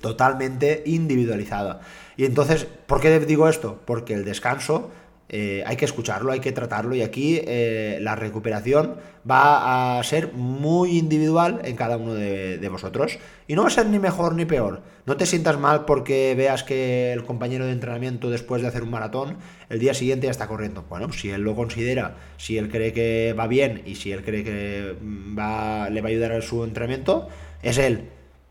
totalmente 0.00 0.84
individualizada. 0.86 1.80
Y 2.16 2.26
entonces, 2.26 2.68
¿por 2.86 3.00
qué 3.00 3.18
digo 3.18 3.48
esto? 3.48 3.82
Porque 3.86 4.14
el 4.14 4.24
descanso 4.24 4.92
eh, 5.28 5.62
hay 5.66 5.76
que 5.76 5.86
escucharlo, 5.86 6.30
hay 6.30 6.40
que 6.40 6.52
tratarlo 6.52 6.94
y 6.94 7.00
aquí 7.00 7.40
eh, 7.44 7.98
la 8.02 8.16
recuperación 8.16 8.96
va 9.28 9.98
a 9.98 10.02
ser 10.02 10.32
muy 10.34 10.98
individual 10.98 11.60
en 11.64 11.74
cada 11.74 11.96
uno 11.96 12.12
de, 12.12 12.68
vosotros 12.68 13.18
y 13.48 13.54
no 13.54 13.62
va 13.62 13.68
a 13.68 13.70
ser 13.70 13.86
ni 13.86 13.98
mejor 13.98 14.34
ni 14.34 14.44
peor. 14.44 14.82
No 15.06 15.16
te 15.16 15.24
sientas 15.24 15.58
mal 15.58 15.84
porque 15.86 16.34
veas 16.36 16.64
que 16.64 17.12
el 17.12 17.24
compañero 17.24 17.64
de 17.64 17.72
entrenamiento 17.72 18.28
después 18.28 18.60
de 18.60 18.68
hacer 18.68 18.82
un 18.82 18.90
maratón 18.90 19.38
el 19.70 19.78
día 19.78 19.94
siguiente 19.94 20.26
ya 20.26 20.32
está 20.32 20.48
corriendo. 20.48 20.84
Bueno, 20.90 21.10
si 21.12 21.30
él 21.30 21.40
lo 21.40 21.56
considera, 21.56 22.16
si 22.36 22.58
él 22.58 22.68
cree 22.68 22.92
que 22.92 23.34
va 23.38 23.46
bien 23.46 23.82
y 23.86 23.94
si 23.94 24.12
él 24.12 24.22
cree 24.22 24.44
que 24.44 24.96
mm, 25.00 25.38
va, 25.38 25.88
le 25.88 26.02
va 26.02 26.08
a 26.08 26.10
ayudar 26.10 26.32
a 26.32 26.42
su 26.42 26.62
entrenamiento, 26.62 27.28
es 27.62 27.78
él. 27.78 28.10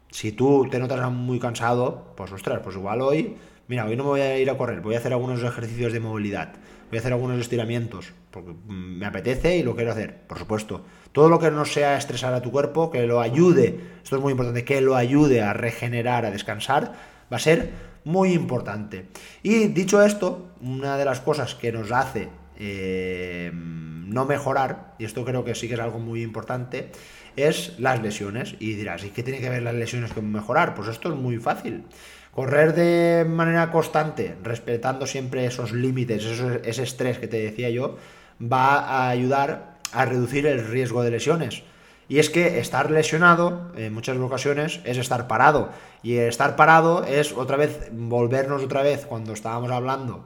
Si 0.09 0.31
tú 0.31 0.67
te 0.69 0.79
notas 0.79 1.11
muy 1.11 1.39
cansado, 1.39 2.13
pues 2.17 2.31
ostras, 2.31 2.59
pues 2.63 2.75
igual 2.75 3.01
hoy, 3.01 3.35
mira, 3.71 3.85
hoy 3.85 3.95
no 3.95 4.03
me 4.03 4.09
voy 4.09 4.21
a 4.21 4.37
ir 4.37 4.49
a 4.49 4.57
correr, 4.57 4.81
voy 4.81 4.95
a 4.95 4.97
hacer 4.99 5.13
algunos 5.13 5.41
ejercicios 5.41 5.93
de 5.93 5.99
movilidad 5.99 6.53
voy 6.91 6.97
a 6.97 6.99
hacer 6.99 7.13
algunos 7.13 7.39
estiramientos 7.39 8.11
porque 8.31 8.53
me 8.67 9.05
apetece 9.05 9.57
y 9.57 9.63
lo 9.63 9.75
quiero 9.75 9.91
hacer, 9.91 10.23
por 10.27 10.37
supuesto. 10.37 10.85
Todo 11.13 11.29
lo 11.29 11.39
que 11.39 11.49
no 11.49 11.63
sea 11.63 11.97
estresar 11.97 12.33
a 12.33 12.41
tu 12.41 12.51
cuerpo, 12.51 12.91
que 12.91 13.07
lo 13.07 13.21
ayude, 13.21 13.79
esto 14.03 14.17
es 14.17 14.21
muy 14.21 14.31
importante, 14.31 14.65
que 14.65 14.81
lo 14.81 14.95
ayude 14.95 15.41
a 15.41 15.53
regenerar, 15.53 16.25
a 16.25 16.31
descansar, 16.31 16.93
va 17.31 17.37
a 17.37 17.39
ser 17.39 17.71
muy 18.03 18.33
importante. 18.33 19.07
Y 19.41 19.67
dicho 19.67 20.01
esto, 20.03 20.51
una 20.61 20.97
de 20.97 21.05
las 21.05 21.21
cosas 21.21 21.55
que 21.55 21.71
nos 21.71 21.91
hace 21.91 22.27
eh, 22.57 23.51
no 23.53 24.25
mejorar, 24.25 24.95
y 24.99 25.05
esto 25.05 25.23
creo 25.23 25.45
que 25.45 25.55
sí 25.55 25.67
que 25.67 25.75
es 25.75 25.79
algo 25.79 25.99
muy 25.99 26.21
importante, 26.21 26.91
es 27.37 27.79
las 27.79 28.01
lesiones. 28.01 28.55
Y 28.59 28.73
dirás, 28.73 29.03
¿y 29.05 29.09
qué 29.09 29.23
tiene 29.23 29.39
que 29.39 29.49
ver 29.49 29.63
las 29.63 29.75
lesiones 29.75 30.11
con 30.11 30.29
mejorar? 30.31 30.75
Pues 30.75 30.89
esto 30.89 31.09
es 31.09 31.15
muy 31.15 31.37
fácil. 31.37 31.85
Correr 32.31 32.73
de 32.73 33.25
manera 33.25 33.71
constante, 33.71 34.37
respetando 34.41 35.05
siempre 35.05 35.45
esos 35.45 35.73
límites, 35.73 36.25
ese 36.25 36.83
estrés 36.83 37.19
que 37.19 37.27
te 37.27 37.41
decía 37.41 37.69
yo, 37.69 37.97
va 38.41 38.79
a 38.79 39.09
ayudar 39.09 39.77
a 39.91 40.05
reducir 40.05 40.47
el 40.47 40.65
riesgo 40.65 41.03
de 41.03 41.11
lesiones. 41.11 41.63
Y 42.07 42.19
es 42.19 42.29
que 42.29 42.59
estar 42.59 42.91
lesionado 42.91 43.71
en 43.77 43.93
muchas 43.93 44.17
ocasiones 44.17 44.81
es 44.83 44.97
estar 44.97 45.27
parado. 45.27 45.69
Y 46.03 46.17
estar 46.17 46.55
parado 46.55 47.05
es 47.05 47.31
otra 47.33 47.57
vez 47.57 47.89
volvernos 47.91 48.63
otra 48.63 48.81
vez 48.81 49.05
cuando 49.05 49.33
estábamos 49.33 49.71
hablando 49.71 50.25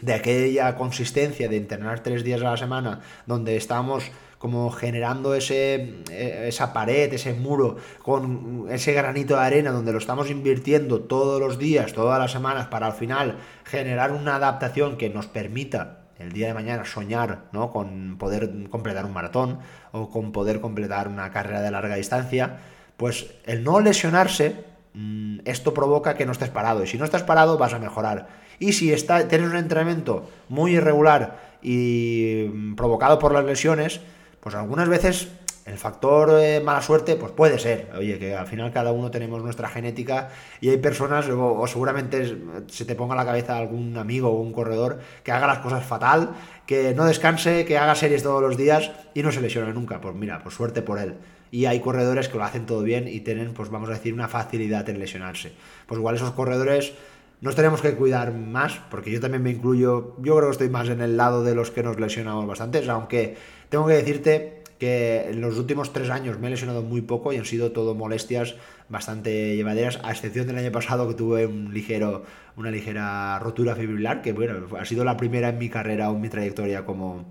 de 0.00 0.14
aquella 0.14 0.76
consistencia 0.76 1.48
de 1.48 1.56
entrenar 1.56 2.00
tres 2.00 2.22
días 2.22 2.40
a 2.42 2.50
la 2.50 2.56
semana, 2.56 3.00
donde 3.26 3.56
estábamos 3.56 4.10
como 4.38 4.70
generando 4.70 5.34
ese, 5.34 6.02
eh, 6.10 6.44
esa 6.48 6.72
pared, 6.72 7.12
ese 7.12 7.34
muro, 7.34 7.76
con 8.02 8.66
ese 8.70 8.92
granito 8.92 9.34
de 9.34 9.42
arena 9.42 9.72
donde 9.72 9.92
lo 9.92 9.98
estamos 9.98 10.30
invirtiendo 10.30 11.00
todos 11.00 11.40
los 11.40 11.58
días, 11.58 11.92
todas 11.92 12.18
las 12.18 12.32
semanas, 12.32 12.68
para 12.68 12.86
al 12.86 12.92
final 12.92 13.38
generar 13.64 14.12
una 14.12 14.36
adaptación 14.36 14.96
que 14.96 15.10
nos 15.10 15.26
permita 15.26 15.98
el 16.18 16.32
día 16.32 16.48
de 16.48 16.54
mañana 16.54 16.84
soñar 16.84 17.44
¿no? 17.52 17.70
con 17.70 18.16
poder 18.18 18.68
completar 18.70 19.04
un 19.04 19.12
maratón 19.12 19.60
o 19.92 20.10
con 20.10 20.32
poder 20.32 20.60
completar 20.60 21.08
una 21.08 21.30
carrera 21.30 21.60
de 21.60 21.70
larga 21.70 21.96
distancia, 21.96 22.58
pues 22.96 23.30
el 23.44 23.62
no 23.62 23.80
lesionarse, 23.80 24.64
mm, 24.94 25.40
esto 25.44 25.74
provoca 25.74 26.14
que 26.14 26.26
no 26.26 26.32
estés 26.32 26.50
parado. 26.50 26.82
Y 26.82 26.86
si 26.86 26.98
no 26.98 27.04
estás 27.04 27.22
parado, 27.22 27.58
vas 27.58 27.74
a 27.74 27.78
mejorar. 27.78 28.28
Y 28.58 28.72
si 28.72 28.92
está, 28.92 29.28
tienes 29.28 29.48
un 29.48 29.56
entrenamiento 29.56 30.28
muy 30.48 30.72
irregular 30.72 31.56
y 31.62 32.50
mm, 32.52 32.74
provocado 32.74 33.18
por 33.18 33.32
las 33.32 33.44
lesiones, 33.44 34.00
pues 34.48 34.56
algunas 34.56 34.88
veces 34.88 35.28
el 35.66 35.76
factor 35.76 36.40
mala 36.62 36.80
suerte, 36.80 37.16
pues 37.16 37.32
puede 37.32 37.58
ser. 37.58 37.90
Oye, 37.98 38.18
que 38.18 38.34
al 38.34 38.46
final 38.46 38.72
cada 38.72 38.92
uno 38.92 39.10
tenemos 39.10 39.42
nuestra 39.42 39.68
genética 39.68 40.30
y 40.62 40.70
hay 40.70 40.78
personas, 40.78 41.28
o, 41.28 41.66
seguramente 41.66 42.38
se 42.66 42.86
te 42.86 42.94
ponga 42.94 43.12
a 43.12 43.18
la 43.18 43.26
cabeza 43.26 43.58
algún 43.58 43.98
amigo 43.98 44.30
o 44.30 44.40
un 44.40 44.54
corredor 44.54 45.00
que 45.22 45.32
haga 45.32 45.46
las 45.46 45.58
cosas 45.58 45.84
fatal, 45.84 46.30
que 46.64 46.94
no 46.94 47.04
descanse, 47.04 47.66
que 47.66 47.76
haga 47.76 47.94
series 47.94 48.22
todos 48.22 48.40
los 48.40 48.56
días 48.56 48.90
y 49.12 49.22
no 49.22 49.32
se 49.32 49.42
lesione 49.42 49.70
nunca. 49.74 50.00
Pues 50.00 50.14
mira, 50.14 50.42
pues 50.42 50.54
suerte 50.54 50.80
por 50.80 50.98
él. 50.98 51.16
Y 51.50 51.66
hay 51.66 51.80
corredores 51.80 52.30
que 52.30 52.38
lo 52.38 52.44
hacen 52.44 52.64
todo 52.64 52.82
bien 52.82 53.06
y 53.06 53.20
tienen, 53.20 53.52
pues 53.52 53.68
vamos 53.68 53.90
a 53.90 53.92
decir, 53.92 54.14
una 54.14 54.28
facilidad 54.28 54.88
en 54.88 54.98
lesionarse. 54.98 55.52
Pues 55.86 55.98
igual 55.98 56.14
esos 56.14 56.30
corredores 56.30 56.94
nos 57.40 57.54
tenemos 57.54 57.80
que 57.80 57.94
cuidar 57.94 58.32
más, 58.32 58.80
porque 58.90 59.12
yo 59.12 59.20
también 59.20 59.42
me 59.42 59.50
incluyo, 59.50 60.16
yo 60.18 60.36
creo 60.36 60.48
que 60.48 60.52
estoy 60.52 60.68
más 60.70 60.88
en 60.88 61.00
el 61.00 61.16
lado 61.16 61.44
de 61.44 61.54
los 61.54 61.70
que 61.70 61.82
nos 61.82 62.00
lesionamos 62.00 62.46
bastante, 62.46 62.88
aunque 62.90 63.36
tengo 63.68 63.86
que 63.86 63.94
decirte 63.94 64.62
que 64.78 65.30
en 65.30 65.40
los 65.40 65.58
últimos 65.58 65.92
tres 65.92 66.08
años 66.10 66.38
me 66.38 66.46
he 66.46 66.50
lesionado 66.50 66.82
muy 66.82 67.00
poco 67.00 67.32
y 67.32 67.36
han 67.36 67.44
sido 67.44 67.72
todo 67.72 67.94
molestias 67.94 68.54
bastante 68.88 69.56
llevaderas, 69.56 69.98
a 70.02 70.12
excepción 70.12 70.46
del 70.46 70.56
año 70.58 70.72
pasado 70.72 71.08
que 71.08 71.14
tuve 71.14 71.46
una 71.46 72.70
ligera 72.70 73.38
rotura 73.40 73.74
fibrilar, 73.74 74.22
que 74.22 74.32
bueno, 74.32 74.66
ha 74.78 74.84
sido 74.84 75.04
la 75.04 75.16
primera 75.16 75.48
en 75.48 75.58
mi 75.58 75.68
carrera 75.68 76.10
o 76.10 76.14
en 76.14 76.20
mi 76.20 76.28
trayectoria 76.28 76.84
como, 76.86 77.24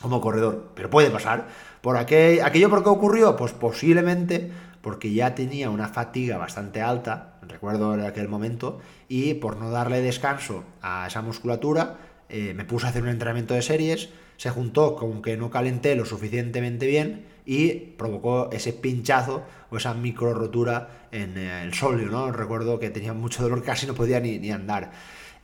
como 0.00 0.20
corredor, 0.20 0.72
pero 0.74 0.90
puede 0.90 1.10
pasar. 1.10 1.46
¿Por 1.82 1.96
aquel, 1.96 2.42
aquello 2.42 2.70
por 2.70 2.82
qué 2.82 2.88
ocurrió? 2.88 3.36
Pues 3.36 3.52
posiblemente 3.52 4.50
porque 4.80 5.12
ya 5.12 5.34
tenía 5.34 5.70
una 5.70 5.88
fatiga 5.88 6.38
bastante 6.38 6.80
alta, 6.80 7.38
recuerdo 7.46 7.94
en 7.94 8.00
aquel 8.00 8.28
momento, 8.28 8.80
y 9.08 9.34
por 9.34 9.56
no 9.56 9.70
darle 9.70 10.00
descanso 10.00 10.64
a 10.80 11.06
esa 11.06 11.20
musculatura, 11.20 11.96
eh, 12.28 12.52
me 12.54 12.64
puse 12.64 12.86
a 12.86 12.90
hacer 12.90 13.02
un 13.02 13.08
entrenamiento 13.08 13.54
de 13.54 13.62
series, 13.62 14.10
se 14.36 14.50
juntó 14.50 14.94
con 14.94 15.22
que 15.22 15.36
no 15.36 15.50
calenté 15.50 15.94
lo 15.96 16.04
suficientemente 16.04 16.86
bien 16.86 17.24
y 17.46 17.70
provocó 17.70 18.50
ese 18.52 18.72
pinchazo 18.72 19.42
o 19.70 19.78
esa 19.78 19.94
micro 19.94 20.34
rotura 20.34 21.08
en 21.10 21.38
eh, 21.38 21.62
el 21.62 21.72
solio, 21.72 22.08
¿no? 22.08 22.30
Recuerdo 22.30 22.78
que 22.78 22.90
tenía 22.90 23.14
mucho 23.14 23.42
dolor, 23.42 23.62
casi 23.64 23.86
no 23.86 23.94
podía 23.94 24.20
ni, 24.20 24.50
andar. 24.50 24.92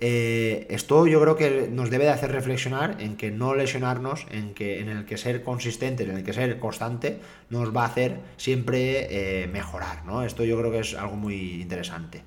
Eh, 0.00 0.66
esto 0.68 1.06
yo 1.06 1.20
creo 1.20 1.36
que 1.36 1.68
nos 1.70 1.88
debe 1.88 2.04
de 2.04 2.10
hacer 2.10 2.30
reflexionar 2.30 2.96
en 3.00 3.16
que 3.16 3.30
no 3.30 3.54
lesionarnos, 3.54 4.26
en 4.30 4.52
que 4.52 4.80
en 4.80 4.88
el 4.90 5.06
que 5.06 5.16
ser 5.16 5.42
consistente, 5.42 6.02
en 6.02 6.10
el 6.10 6.24
que 6.24 6.34
ser 6.34 6.58
constante, 6.58 7.20
nos 7.48 7.74
va 7.74 7.82
a 7.82 7.86
hacer 7.86 8.20
siempre 8.36 9.48
mejorar, 9.50 10.04
¿no? 10.04 10.22
Esto 10.24 10.44
yo 10.44 10.58
creo 10.58 10.70
que 10.72 10.80
es 10.80 10.94
algo 10.94 11.16
muy 11.16 11.62
interesante. 11.62 12.24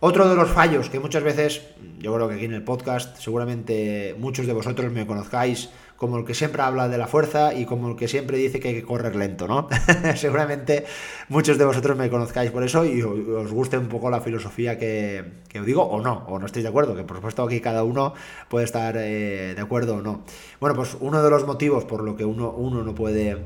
Otro 0.00 0.28
de 0.28 0.36
los 0.36 0.48
fallos 0.50 0.90
que 0.90 1.00
muchas 1.00 1.24
veces, 1.24 1.60
yo 1.98 2.14
creo 2.14 2.28
que 2.28 2.36
aquí 2.36 2.44
en 2.44 2.54
el 2.54 2.62
podcast, 2.62 3.16
seguramente 3.18 4.14
muchos 4.16 4.46
de 4.46 4.52
vosotros 4.52 4.92
me 4.92 5.04
conozcáis 5.08 5.70
como 5.96 6.16
el 6.18 6.24
que 6.24 6.34
siempre 6.34 6.62
habla 6.62 6.88
de 6.88 6.96
la 6.96 7.08
fuerza 7.08 7.52
y 7.52 7.64
como 7.64 7.88
el 7.88 7.96
que 7.96 8.06
siempre 8.06 8.38
dice 8.38 8.60
que 8.60 8.68
hay 8.68 8.74
que 8.74 8.84
correr 8.84 9.16
lento, 9.16 9.48
¿no? 9.48 9.66
Seguramente 10.14 10.86
muchos 11.28 11.58
de 11.58 11.64
vosotros 11.64 11.98
me 11.98 12.08
conozcáis 12.08 12.52
por 12.52 12.62
eso 12.62 12.84
y 12.84 13.02
os 13.02 13.50
guste 13.50 13.76
un 13.76 13.88
poco 13.88 14.08
la 14.08 14.20
filosofía 14.20 14.78
que, 14.78 15.24
os 15.58 15.66
digo 15.66 15.82
o 15.82 16.00
no, 16.00 16.24
o 16.28 16.38
no 16.38 16.46
estéis 16.46 16.62
de 16.62 16.68
acuerdo, 16.68 16.94
que 16.94 17.02
por 17.02 17.16
supuesto 17.16 17.42
aquí 17.42 17.60
cada 17.60 17.82
uno 17.82 18.14
puede 18.48 18.66
estar 18.66 18.94
eh, 18.96 19.54
de 19.56 19.60
acuerdo 19.60 19.96
o 19.96 20.00
no. 20.00 20.22
Bueno, 20.60 20.76
pues 20.76 20.96
uno 21.00 21.20
de 21.24 21.30
los 21.30 21.44
motivos 21.44 21.84
por 21.84 22.04
lo 22.04 22.14
que 22.14 22.24
uno, 22.24 22.52
uno 22.52 22.84
no 22.84 22.94
puede 22.94 23.36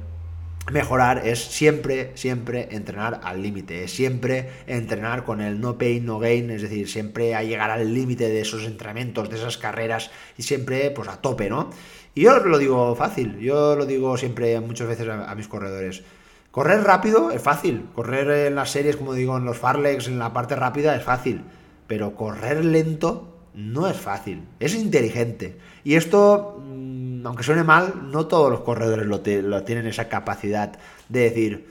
mejorar 0.71 1.27
es 1.27 1.43
siempre, 1.43 2.13
siempre 2.15 2.69
entrenar 2.71 3.21
al 3.25 3.43
límite, 3.43 3.85
es 3.85 3.93
siempre 3.93 4.51
entrenar 4.67 5.25
con 5.25 5.41
el 5.41 5.61
no 5.61 5.77
pain, 5.77 6.07
no 6.07 6.19
gain, 6.19 6.51
es 6.51 6.63
decir, 6.63 6.89
siempre 6.89 7.35
a 7.35 7.43
llegar 7.43 7.71
al 7.71 7.93
límite 7.93 8.29
de 8.29 8.41
esos 8.41 8.65
entrenamientos, 8.65 9.29
de 9.29 9.37
esas 9.37 9.59
carreras 9.59 10.11
y 10.39 10.43
siempre 10.43 10.91
pues 10.91 11.09
a 11.09 11.21
tope, 11.21 11.51
¿no? 11.51 11.71
Y 12.15 12.23
yo 12.23 12.39
lo 12.39 12.59
digo 12.59 12.95
fácil, 12.95 13.39
yo 13.39 13.75
lo 13.75 13.87
digo 13.87 14.17
siempre 14.17 14.61
muchas 14.61 14.87
veces 14.87 15.09
a, 15.09 15.35
mis 15.35 15.49
corredores. 15.49 16.03
Correr 16.51 16.83
rápido 16.85 17.31
es 17.31 17.41
fácil, 17.41 17.87
correr 17.95 18.49
en 18.49 18.55
las 18.55 18.71
series, 18.71 18.97
como 18.97 19.15
digo, 19.15 19.37
en 19.39 19.47
los 19.47 19.59
farlegs, 19.59 20.07
en 20.07 20.19
la 20.19 20.33
parte 20.35 20.55
rápida 20.55 20.95
es 20.95 21.03
fácil, 21.03 21.43
pero 21.87 22.15
correr 22.15 22.65
lento 22.65 23.33
no 23.55 23.89
es 23.89 23.97
fácil, 23.97 24.43
es 24.61 24.75
inteligente. 24.75 25.57
Y 25.85 25.95
esto, 25.95 26.63
mm, 26.63 26.92
aunque 27.25 27.43
suene 27.43 27.63
mal, 27.65 28.11
no 28.11 28.27
todos 28.27 28.51
los 28.51 28.61
corredores 28.61 29.07
lo, 29.07 29.21
tienen 29.21 29.87
esa 29.87 30.09
capacidad 30.09 30.79
de 31.09 31.21
decir, 31.21 31.67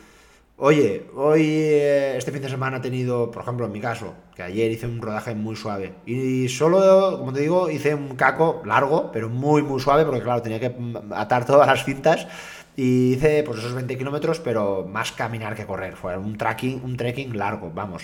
Oye, 0.64 1.08
hoy, 1.16 1.42
eh, 1.44 2.18
este 2.18 2.32
fin 2.32 2.40
de 2.44 2.48
semana 2.48 2.78
he 2.78 2.82
tenido, 2.82 3.32
por 3.32 3.42
ejemplo, 3.42 3.66
en 3.66 3.72
mi 3.72 3.82
caso, 3.82 4.14
que 4.36 4.44
ayer 4.44 4.70
hice 4.70 4.86
un 4.86 5.02
rodaje 5.02 5.34
muy 5.34 5.56
suave. 5.56 5.94
Y 6.06 6.50
solo, 6.50 7.18
como 7.18 7.34
te 7.34 7.40
digo, 7.42 7.72
hice 7.72 7.96
un 7.96 8.16
caco 8.16 8.62
largo, 8.64 9.12
pero 9.12 9.28
muy, 9.28 9.64
muy 9.64 9.80
suave, 9.80 10.06
porque 10.06 10.22
claro, 10.22 10.44
tenía 10.44 10.60
que 10.60 10.72
atar 11.16 11.48
todas 11.48 11.66
las 11.66 11.84
cintas. 11.84 12.28
Y 12.76 13.14
hice 13.14 13.42
pues 13.44 13.58
esos 13.58 13.74
20 13.74 13.98
kilómetros, 13.98 14.40
pero 14.40 14.86
más 14.88 15.12
caminar 15.12 15.56
que 15.56 15.66
correr. 15.66 15.96
Fue 15.96 16.16
un 16.16 16.38
trekking, 16.38 16.84
un 16.84 16.96
trekking 16.96 17.36
largo, 17.36 17.72
vamos. 17.74 18.04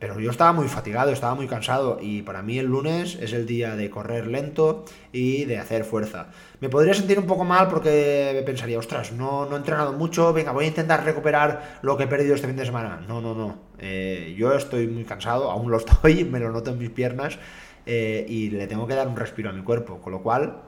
Pero 0.00 0.18
yo 0.18 0.30
estaba 0.30 0.54
muy 0.54 0.66
fatigado, 0.66 1.12
estaba 1.12 1.34
muy 1.34 1.46
cansado 1.46 1.98
y 2.00 2.22
para 2.22 2.42
mí 2.42 2.58
el 2.58 2.66
lunes 2.66 3.18
es 3.20 3.34
el 3.34 3.46
día 3.46 3.76
de 3.76 3.90
correr 3.90 4.26
lento 4.26 4.86
y 5.12 5.44
de 5.44 5.58
hacer 5.58 5.84
fuerza. 5.84 6.28
Me 6.58 6.70
podría 6.70 6.94
sentir 6.94 7.18
un 7.18 7.26
poco 7.26 7.44
mal 7.44 7.68
porque 7.68 8.42
pensaría, 8.46 8.78
ostras, 8.78 9.12
no, 9.12 9.44
no 9.44 9.56
he 9.56 9.58
entrenado 9.58 9.92
mucho, 9.92 10.32
venga, 10.32 10.52
voy 10.52 10.64
a 10.64 10.68
intentar 10.68 11.04
recuperar 11.04 11.80
lo 11.82 11.98
que 11.98 12.04
he 12.04 12.06
perdido 12.06 12.34
este 12.34 12.46
fin 12.46 12.56
de 12.56 12.64
semana. 12.64 13.04
No, 13.06 13.20
no, 13.20 13.34
no. 13.34 13.58
Eh, 13.78 14.34
yo 14.38 14.54
estoy 14.54 14.86
muy 14.86 15.04
cansado, 15.04 15.50
aún 15.50 15.70
lo 15.70 15.76
estoy, 15.84 16.24
me 16.24 16.40
lo 16.40 16.50
noto 16.50 16.70
en 16.70 16.78
mis 16.78 16.90
piernas 16.90 17.38
eh, 17.84 18.24
y 18.26 18.48
le 18.48 18.66
tengo 18.66 18.86
que 18.86 18.94
dar 18.94 19.06
un 19.06 19.16
respiro 19.16 19.50
a 19.50 19.52
mi 19.52 19.62
cuerpo. 19.62 20.00
Con 20.00 20.12
lo 20.12 20.22
cual, 20.22 20.62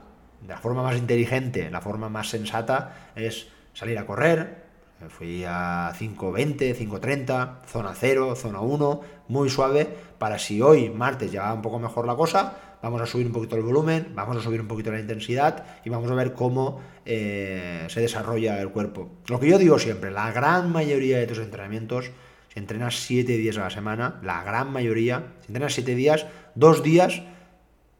la 0.47 0.59
forma 0.59 0.83
más 0.83 0.99
inteligente, 0.99 1.71
la 1.71 1.81
forma 1.81 2.11
más 2.11 2.29
sensata 2.29 3.13
es 3.17 3.49
salir 3.73 3.99
a 3.99 4.05
correr, 4.05 4.62
Fui 5.09 5.45
a 5.45 5.93
5.20, 5.99 6.77
5.30, 6.77 7.65
zona 7.67 7.95
0, 7.95 8.35
zona 8.37 8.61
1, 8.61 9.01
muy 9.29 9.51
suave, 9.51 9.89
para 10.19 10.39
si 10.39 10.61
hoy, 10.61 10.91
martes, 10.91 11.33
ya 11.33 11.43
va 11.43 11.55
un 11.55 11.63
poco 11.63 11.79
mejor 11.79 12.07
la 12.07 12.15
cosa, 12.15 12.79
vamos 12.83 13.01
a 13.01 13.07
subir 13.07 13.27
un 13.27 13.33
poquito 13.33 13.57
el 13.57 13.63
volumen, 13.63 14.13
vamos 14.15 14.37
a 14.37 14.41
subir 14.41 14.61
un 14.61 14.69
poquito 14.69 14.93
la 14.93 15.01
intensidad 15.01 15.65
y 15.85 15.91
vamos 15.91 16.11
a 16.11 16.15
ver 16.15 16.35
cómo 16.35 16.81
eh, 17.05 17.87
se 17.89 18.01
desarrolla 18.01 18.61
el 18.61 18.71
cuerpo. 18.71 19.11
Lo 19.29 19.41
que 19.41 19.49
yo 19.49 19.59
digo 19.59 19.79
siempre, 19.79 20.11
la 20.11 20.31
gran 20.33 20.71
mayoría 20.71 21.19
de 21.19 21.27
tus 21.27 21.39
entrenamientos, 21.39 22.11
si 22.53 22.59
entrenas 22.59 22.97
7 22.97 23.33
días 23.37 23.57
a 23.57 23.63
la 23.63 23.71
semana, 23.71 24.21
la 24.23 24.43
gran 24.45 24.71
mayoría, 24.71 25.33
si 25.41 25.49
entrenas 25.49 25.75
7 25.75 25.95
días, 25.95 26.27
2 26.55 26.83
días 26.83 27.23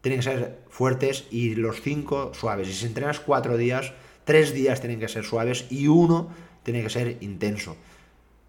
tienen 0.01 0.19
que 0.19 0.23
ser 0.23 0.59
fuertes 0.69 1.25
y 1.31 1.55
los 1.55 1.81
5 1.81 2.33
suaves. 2.33 2.69
Y 2.69 2.73
si 2.73 2.85
entrenas 2.85 3.19
4 3.19 3.57
días, 3.57 3.93
3 4.25 4.53
días 4.53 4.79
tienen 4.79 4.99
que 4.99 5.07
ser 5.07 5.23
suaves 5.23 5.65
y 5.69 5.87
uno 5.87 6.29
tiene 6.63 6.81
que 6.81 6.89
ser 6.89 7.17
intenso. 7.21 7.75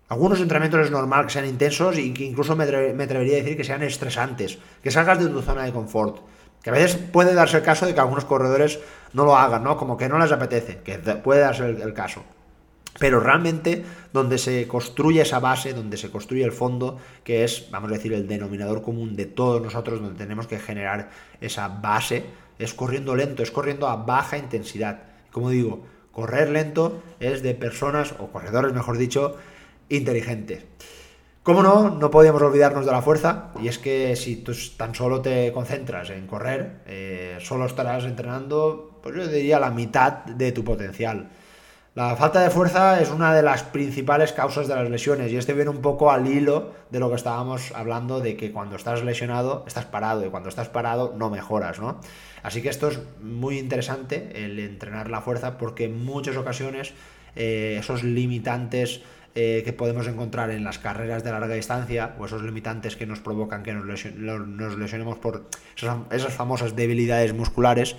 Algunos 0.09 0.41
entrenamientos 0.41 0.87
es 0.87 0.91
normal 0.91 1.27
que 1.27 1.33
sean 1.33 1.47
intensos 1.47 1.99
y 1.99 2.13
que 2.13 2.25
incluso 2.25 2.55
me, 2.55 2.65
atrevería 2.65 3.35
a 3.35 3.43
decir 3.43 3.57
que 3.57 3.65
sean 3.65 3.83
estresantes, 3.83 4.59
que 4.83 4.91
salgas 4.91 5.19
de 5.19 5.29
tu 5.29 5.41
zona 5.41 5.65
de 5.65 5.73
confort. 5.73 6.19
Que 6.63 6.71
a 6.71 6.73
veces 6.73 6.97
puede 6.97 7.35
darse 7.35 7.59
el 7.59 7.63
caso 7.63 7.87
de 7.87 7.95
que 7.95 8.01
algunos 8.01 8.25
corredores 8.25 8.81
no 9.13 9.25
lo 9.25 9.37
hagan, 9.37 9.65
¿no? 9.65 9.77
Como 9.77 9.97
que 9.97 10.09
no 10.09 10.19
les 10.19 10.33
apetece, 10.33 10.79
que 10.79 10.99
puede 10.99 11.41
darse 11.41 11.67
el, 11.69 11.93
caso. 11.95 12.23
Pero 12.99 13.21
realmente 13.21 13.85
donde 14.13 14.39
se 14.39 14.67
construye 14.69 15.23
esa 15.23 15.41
base, 15.41 15.75
donde 15.75 15.97
se 15.97 16.11
construye 16.11 16.45
el 16.45 16.53
fondo, 16.53 16.99
que 17.23 17.45
es, 17.45 17.69
vamos 17.71 17.91
a 17.91 17.95
decir, 17.95 18.13
el 18.13 18.29
denominador 18.29 18.83
común 18.83 19.17
de 19.17 19.27
todos 19.27 19.61
nosotros, 19.61 20.01
donde 20.01 20.17
tenemos 20.17 20.47
que 20.47 20.59
generar 20.59 21.11
esa 21.41 21.69
base, 21.69 22.25
es 22.59 22.73
corriendo 22.73 23.15
lento, 23.17 23.43
es 23.43 23.51
corriendo 23.51 23.89
a 23.89 23.97
baja 23.97 24.39
intensidad. 24.39 25.03
Como 25.33 25.51
digo, 25.51 25.85
Correr 26.15 26.51
lento 26.51 27.03
es 27.21 27.43
de 27.43 27.55
personas, 27.55 28.15
o 28.19 28.29
corredores 28.29 28.73
mejor 28.73 28.97
dicho, 28.99 29.37
inteligentes. 29.89 30.65
¿Cómo 31.43 31.63
no? 31.63 31.91
No 31.91 32.11
podíamos 32.11 32.41
olvidarnos 32.41 32.87
de 32.87 32.93
la 32.93 33.03
fuerza. 33.03 33.51
Y 33.61 33.69
es 33.69 33.79
que 33.79 34.17
si 34.17 34.37
tú 34.37 34.53
tan 34.79 34.95
solo 34.95 35.21
te 35.21 35.53
concentras 35.53 36.09
en 36.11 36.27
correr, 36.27 36.81
eh, 36.87 37.37
solo 37.41 37.67
estarás 37.67 38.05
entrenando, 38.05 39.01
pues 39.03 39.15
yo 39.15 39.27
diría 39.27 39.59
la 39.59 39.71
mitad 39.71 40.25
de 40.25 40.53
tu 40.53 40.65
potencial. 40.65 41.29
La 41.95 42.17
falta 42.17 42.41
de 42.41 42.51
fuerza 42.51 43.01
es 43.01 43.11
una 43.11 43.33
de 43.33 43.43
las 43.45 43.63
principales 43.63 44.33
causas 44.33 44.67
de 44.67 44.75
las 44.75 44.91
lesiones 44.91 45.31
y 45.31 45.37
este 45.37 45.53
viene 45.53 45.71
un 45.71 45.81
poco 45.81 46.11
al 46.11 46.27
hilo 46.27 46.73
de 46.91 46.99
lo 46.99 47.09
que 47.09 47.15
estábamos 47.15 47.71
hablando 47.73 48.19
de 48.19 48.37
que 48.37 48.51
cuando 48.51 48.75
estás 48.75 49.05
lesionado 49.05 49.63
estás 49.69 49.85
parado 49.85 50.27
y 50.27 50.29
cuando 50.29 50.49
estás 50.49 50.69
parado 50.69 51.15
no 51.17 51.31
mejoras, 51.31 51.79
¿no? 51.79 52.01
Así 52.43 52.63
que 52.63 52.69
esto 52.69 52.89
es 52.89 52.99
muy 53.23 53.61
interesante 53.61 54.45
el 54.45 54.59
entrenar 54.59 55.09
la 55.09 55.21
fuerza 55.21 55.57
porque 55.57 55.85
en 55.85 56.05
muchas 56.05 56.37
ocasiones 56.37 56.95
eh, 57.37 57.77
esos 57.79 58.03
limitantes 58.03 59.03
eh, 59.37 59.63
que 59.65 59.73
podemos 59.73 60.09
encontrar 60.09 60.51
en 60.51 60.65
las 60.65 60.81
carreras 60.81 61.23
de 61.23 61.31
larga 61.31 61.55
distancia 61.55 62.17
o 62.19 62.27
esos 62.27 62.43
limitantes 62.43 62.97
que 62.97 63.07
nos 63.07 63.21
provocan 63.21 63.63
que 63.63 63.73
nos, 63.73 63.87
lesionemos 63.87 65.19
por 65.19 65.45
esas 66.11 66.33
famosas 66.33 66.75
debilidades 66.75 67.35
musculares 67.35 67.95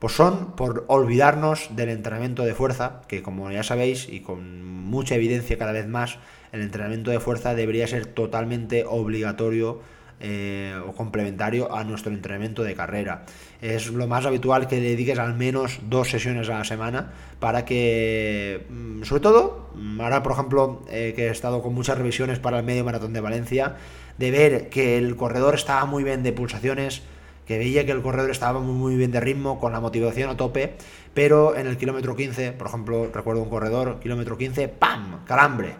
pues 0.00 0.14
son 0.14 0.56
por 0.56 0.84
olvidarnos 0.88 1.68
del 1.76 1.90
entrenamiento 1.90 2.42
de 2.42 2.54
fuerza, 2.54 3.02
que 3.06 3.22
como 3.22 3.50
ya 3.50 3.62
sabéis 3.62 4.08
y 4.08 4.20
con 4.20 4.64
mucha 4.64 5.14
evidencia 5.14 5.58
cada 5.58 5.72
vez 5.72 5.86
más, 5.86 6.18
el 6.52 6.62
entrenamiento 6.62 7.10
de 7.10 7.20
fuerza 7.20 7.54
debería 7.54 7.86
ser 7.86 8.06
totalmente 8.06 8.84
obligatorio 8.88 9.80
eh, 10.22 10.74
o 10.86 10.92
complementario 10.92 11.74
a 11.74 11.84
nuestro 11.84 12.12
entrenamiento 12.12 12.62
de 12.62 12.74
carrera. 12.74 13.24
Es 13.60 13.88
lo 13.88 14.06
más 14.06 14.24
habitual 14.24 14.68
que 14.68 14.80
dediques 14.80 15.18
al 15.18 15.34
menos 15.34 15.80
dos 15.88 16.10
sesiones 16.10 16.48
a 16.48 16.58
la 16.58 16.64
semana 16.64 17.12
para 17.38 17.66
que, 17.66 18.66
mm, 18.68 19.02
sobre 19.04 19.22
todo, 19.22 19.70
mm, 19.74 20.00
ahora 20.00 20.22
por 20.22 20.32
ejemplo 20.32 20.82
eh, 20.90 21.12
que 21.14 21.28
he 21.28 21.30
estado 21.30 21.62
con 21.62 21.74
muchas 21.74 21.98
revisiones 21.98 22.38
para 22.38 22.58
el 22.58 22.64
medio 22.64 22.84
maratón 22.84 23.12
de 23.12 23.20
Valencia, 23.20 23.76
de 24.18 24.30
ver 24.30 24.68
que 24.70 24.96
el 24.98 25.16
corredor 25.16 25.54
estaba 25.54 25.84
muy 25.84 26.04
bien 26.04 26.22
de 26.22 26.32
pulsaciones, 26.32 27.02
que 27.50 27.58
veía 27.58 27.84
que 27.84 27.90
el 27.90 28.00
corredor 28.00 28.30
estaba 28.30 28.60
muy, 28.60 28.74
muy 28.74 28.94
bien 28.94 29.10
de 29.10 29.18
ritmo, 29.18 29.58
con 29.58 29.72
la 29.72 29.80
motivación 29.80 30.30
a 30.30 30.36
tope, 30.36 30.76
pero 31.14 31.56
en 31.56 31.66
el 31.66 31.76
kilómetro 31.78 32.14
15, 32.14 32.52
por 32.52 32.68
ejemplo, 32.68 33.10
recuerdo 33.12 33.42
un 33.42 33.48
corredor, 33.50 33.98
kilómetro 33.98 34.38
15, 34.38 34.68
¡pam! 34.68 35.24
Calambre. 35.24 35.74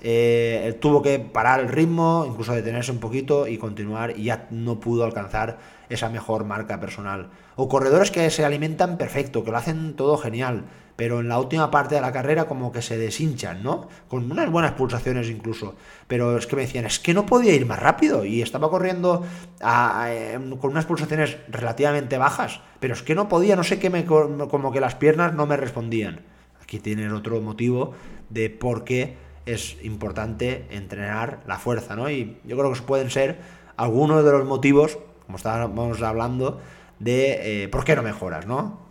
eh, 0.00 0.78
tuvo 0.80 1.02
que 1.02 1.18
parar 1.18 1.58
el 1.58 1.68
ritmo, 1.68 2.24
incluso 2.30 2.52
detenerse 2.52 2.92
un 2.92 3.00
poquito 3.00 3.48
y 3.48 3.58
continuar 3.58 4.16
y 4.16 4.22
ya 4.22 4.46
no 4.52 4.78
pudo 4.78 5.02
alcanzar 5.02 5.58
esa 5.88 6.08
mejor 6.10 6.44
marca 6.44 6.78
personal. 6.78 7.30
O 7.56 7.68
corredores 7.68 8.12
que 8.12 8.30
se 8.30 8.44
alimentan 8.44 8.96
perfecto, 8.96 9.42
que 9.42 9.50
lo 9.50 9.56
hacen 9.56 9.96
todo 9.96 10.18
genial, 10.18 10.66
pero 10.96 11.20
en 11.20 11.28
la 11.28 11.38
última 11.38 11.70
parte 11.70 11.94
de 11.94 12.00
la 12.00 12.10
carrera 12.10 12.46
como 12.46 12.72
que 12.72 12.80
se 12.80 12.96
deshinchan, 12.96 13.62
¿no? 13.62 13.88
Con 14.08 14.30
unas 14.30 14.50
buenas 14.50 14.72
pulsaciones 14.72 15.28
incluso. 15.28 15.74
Pero 16.08 16.36
es 16.38 16.46
que 16.46 16.56
me 16.56 16.62
decían, 16.62 16.86
es 16.86 16.98
que 16.98 17.12
no 17.12 17.26
podía 17.26 17.54
ir 17.54 17.66
más 17.66 17.78
rápido 17.78 18.24
y 18.24 18.40
estaba 18.42 18.70
corriendo 18.70 19.24
con 19.60 20.70
unas 20.70 20.86
pulsaciones 20.86 21.36
relativamente 21.48 22.16
bajas, 22.16 22.60
pero 22.80 22.94
es 22.94 23.02
que 23.02 23.14
no 23.14 23.28
podía, 23.28 23.56
no 23.56 23.64
sé 23.64 23.78
qué, 23.78 23.90
me, 23.90 24.06
como 24.06 24.72
que 24.72 24.80
las 24.80 24.94
piernas 24.94 25.34
no 25.34 25.46
me 25.46 25.56
respondían. 25.56 26.22
Aquí 26.62 26.78
tienes 26.78 27.12
otro 27.12 27.40
motivo 27.40 27.92
de 28.30 28.50
por 28.50 28.84
qué 28.84 29.16
es 29.44 29.76
importante 29.84 30.66
entrenar 30.70 31.40
la 31.46 31.58
fuerza, 31.58 31.94
¿no? 31.94 32.10
Y 32.10 32.38
yo 32.44 32.56
creo 32.56 32.72
que 32.72 32.80
pueden 32.80 33.10
ser 33.10 33.38
algunos 33.76 34.24
de 34.24 34.32
los 34.32 34.46
motivos, 34.46 34.98
como 35.26 35.36
estábamos 35.36 36.02
hablando, 36.02 36.60
de 36.98 37.64
eh, 37.64 37.68
por 37.68 37.84
qué 37.84 37.94
no 37.94 38.02
mejoras, 38.02 38.46
¿no? 38.46 38.85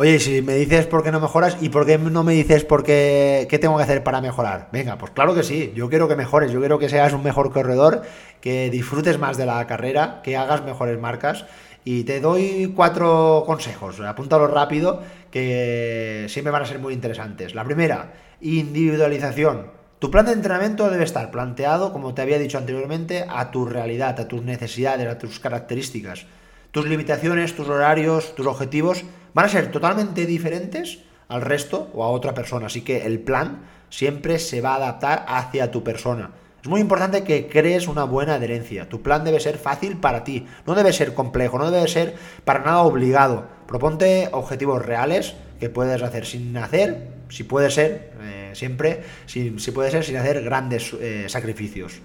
Oye, 0.00 0.20
si 0.20 0.42
me 0.42 0.54
dices 0.54 0.86
por 0.86 1.02
qué 1.02 1.10
no 1.10 1.18
mejoras 1.18 1.56
y 1.60 1.70
por 1.70 1.84
qué 1.84 1.98
no 1.98 2.22
me 2.22 2.32
dices 2.32 2.64
por 2.64 2.84
qué, 2.84 3.48
qué 3.50 3.58
tengo 3.58 3.76
que 3.76 3.82
hacer 3.82 4.04
para 4.04 4.20
mejorar. 4.20 4.68
Venga, 4.70 4.96
pues 4.96 5.10
claro 5.10 5.34
que 5.34 5.42
sí, 5.42 5.72
yo 5.74 5.88
quiero 5.88 6.06
que 6.06 6.14
mejores, 6.14 6.52
yo 6.52 6.60
quiero 6.60 6.78
que 6.78 6.88
seas 6.88 7.12
un 7.12 7.24
mejor 7.24 7.52
corredor, 7.52 8.02
que 8.40 8.70
disfrutes 8.70 9.18
más 9.18 9.36
de 9.36 9.46
la 9.46 9.66
carrera, 9.66 10.20
que 10.22 10.36
hagas 10.36 10.62
mejores 10.62 11.00
marcas 11.00 11.46
y 11.84 12.04
te 12.04 12.20
doy 12.20 12.72
cuatro 12.76 13.42
consejos, 13.44 13.98
apúntalo 13.98 14.46
rápido, 14.46 15.02
que 15.32 16.26
siempre 16.28 16.52
van 16.52 16.62
a 16.62 16.66
ser 16.66 16.78
muy 16.78 16.94
interesantes. 16.94 17.56
La 17.56 17.64
primera, 17.64 18.12
individualización. 18.40 19.72
Tu 19.98 20.12
plan 20.12 20.26
de 20.26 20.32
entrenamiento 20.32 20.90
debe 20.90 21.02
estar 21.02 21.32
planteado, 21.32 21.92
como 21.92 22.14
te 22.14 22.22
había 22.22 22.38
dicho 22.38 22.56
anteriormente, 22.56 23.26
a 23.28 23.50
tu 23.50 23.66
realidad, 23.66 24.20
a 24.20 24.28
tus 24.28 24.44
necesidades, 24.44 25.08
a 25.08 25.18
tus 25.18 25.40
características. 25.40 26.26
Tus 26.70 26.86
limitaciones, 26.86 27.56
tus 27.56 27.68
horarios, 27.68 28.34
tus 28.34 28.46
objetivos 28.46 29.04
van 29.34 29.46
a 29.46 29.48
ser 29.48 29.70
totalmente 29.70 30.26
diferentes 30.26 30.98
al 31.28 31.42
resto 31.42 31.90
o 31.94 32.04
a 32.04 32.08
otra 32.08 32.34
persona. 32.34 32.66
Así 32.66 32.82
que 32.82 33.06
el 33.06 33.20
plan 33.20 33.62
siempre 33.90 34.38
se 34.38 34.60
va 34.60 34.72
a 34.72 34.76
adaptar 34.76 35.24
hacia 35.28 35.70
tu 35.70 35.82
persona. 35.82 36.30
Es 36.62 36.68
muy 36.68 36.80
importante 36.80 37.22
que 37.22 37.48
crees 37.48 37.86
una 37.86 38.04
buena 38.04 38.34
adherencia. 38.34 38.88
Tu 38.88 39.00
plan 39.00 39.24
debe 39.24 39.38
ser 39.40 39.58
fácil 39.58 39.96
para 39.96 40.24
ti, 40.24 40.46
no 40.66 40.74
debe 40.74 40.92
ser 40.92 41.14
complejo, 41.14 41.58
no 41.58 41.70
debe 41.70 41.88
ser 41.88 42.16
para 42.44 42.60
nada 42.60 42.82
obligado. 42.82 43.46
Proponte 43.66 44.28
objetivos 44.32 44.84
reales 44.84 45.34
que 45.60 45.70
puedes 45.70 46.02
hacer 46.02 46.26
sin 46.26 46.56
hacer, 46.56 47.08
si 47.28 47.44
puede 47.44 47.70
ser, 47.70 48.12
eh, 48.22 48.50
siempre, 48.54 49.02
si, 49.26 49.50
puede 49.70 49.90
ser 49.90 50.04
sin 50.04 50.16
hacer 50.16 50.42
grandes 50.42 50.92
eh, 50.94 51.26
sacrificios. 51.28 52.00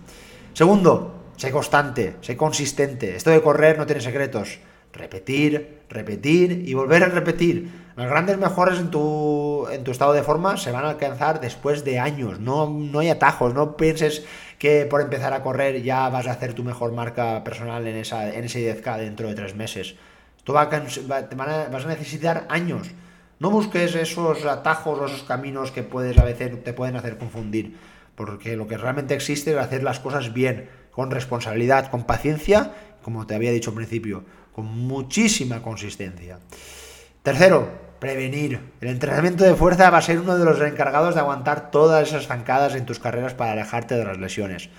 Segundo, 0.53 1.22
sé 1.43 1.51
constante, 1.51 2.15
sé 2.21 2.37
consistente. 2.37 3.17
Esto 3.17 3.29
de 3.29 3.41
correr 3.41 3.77
no 3.77 3.85
tiene 3.85 3.99
secretos. 3.99 4.59
Repetir, 4.93 5.81
repetir 5.89 6.63
y 6.65 6.73
volver 6.73 7.03
a 7.03 7.07
repetir. 7.07 7.69
Las 7.97 8.09
grandes 8.09 8.37
mejoras 8.37 8.79
en 8.79 8.89
tu, 8.89 9.67
en 9.69 9.83
tu 9.83 9.91
estado 9.91 10.13
de 10.13 10.23
forma 10.23 10.55
se 10.55 10.71
van 10.71 10.85
a 10.85 10.91
alcanzar 10.91 11.41
después 11.41 11.83
de 11.83 11.99
años. 11.99 12.39
No, 12.39 12.69
no 12.69 12.99
hay 12.99 13.09
atajos. 13.09 13.53
No 13.53 13.75
pienses 13.75 14.23
que 14.57 14.85
por 14.85 15.01
empezar 15.01 15.33
a 15.33 15.43
correr 15.43 15.83
ya 15.83 16.07
vas 16.07 16.27
a 16.27 16.31
hacer 16.31 16.53
tu 16.53 16.63
mejor 16.63 16.93
marca 16.93 17.43
personal 17.43 17.85
en, 17.87 17.97
esa, 17.97 18.33
en 18.33 18.45
ese 18.45 18.81
10K 18.81 18.99
dentro 18.99 19.27
de 19.27 19.35
tres 19.35 19.53
meses. 19.53 19.95
Tú 20.45 20.53
vas 20.53 20.71
a 20.71 21.87
necesitar 21.89 22.45
años. 22.47 22.89
No 23.39 23.51
busques 23.51 23.95
esos 23.95 24.45
atajos 24.45 24.97
o 24.97 25.05
esos 25.07 25.23
caminos 25.23 25.71
que 25.71 25.83
puedes 25.83 26.17
a 26.17 26.23
veces 26.23 26.63
te 26.63 26.71
pueden 26.71 26.95
hacer 26.95 27.17
confundir. 27.17 27.75
Porque 28.15 28.55
lo 28.55 28.65
que 28.65 28.77
realmente 28.77 29.13
existe 29.13 29.51
es 29.51 29.57
hacer 29.57 29.83
las 29.83 29.99
cosas 29.99 30.33
bien, 30.33 30.69
con 30.93 31.11
responsabilidad, 31.11 31.89
con 31.89 32.03
paciencia, 32.03 32.71
como 33.01 33.27
te 33.27 33.35
había 33.35 33.51
dicho 33.51 33.71
al 33.71 33.75
principio, 33.75 34.23
con 34.53 34.65
muchísima 34.65 35.61
consistencia. 35.61 36.39
Tercero, 37.23 37.69
prevenir. 37.99 38.59
El 38.81 38.89
entrenamiento 38.89 39.43
de 39.43 39.55
fuerza 39.55 39.89
va 39.89 39.99
a 39.99 40.01
ser 40.01 40.19
uno 40.19 40.37
de 40.37 40.45
los 40.45 40.59
encargados 40.61 41.15
de 41.15 41.21
aguantar 41.21 41.71
todas 41.71 42.07
esas 42.07 42.27
zancadas 42.27 42.75
en 42.75 42.85
tus 42.85 42.99
carreras 42.99 43.33
para 43.33 43.53
alejarte 43.53 43.95
de 43.95 44.03
las 44.03 44.17
lesiones. 44.17 44.69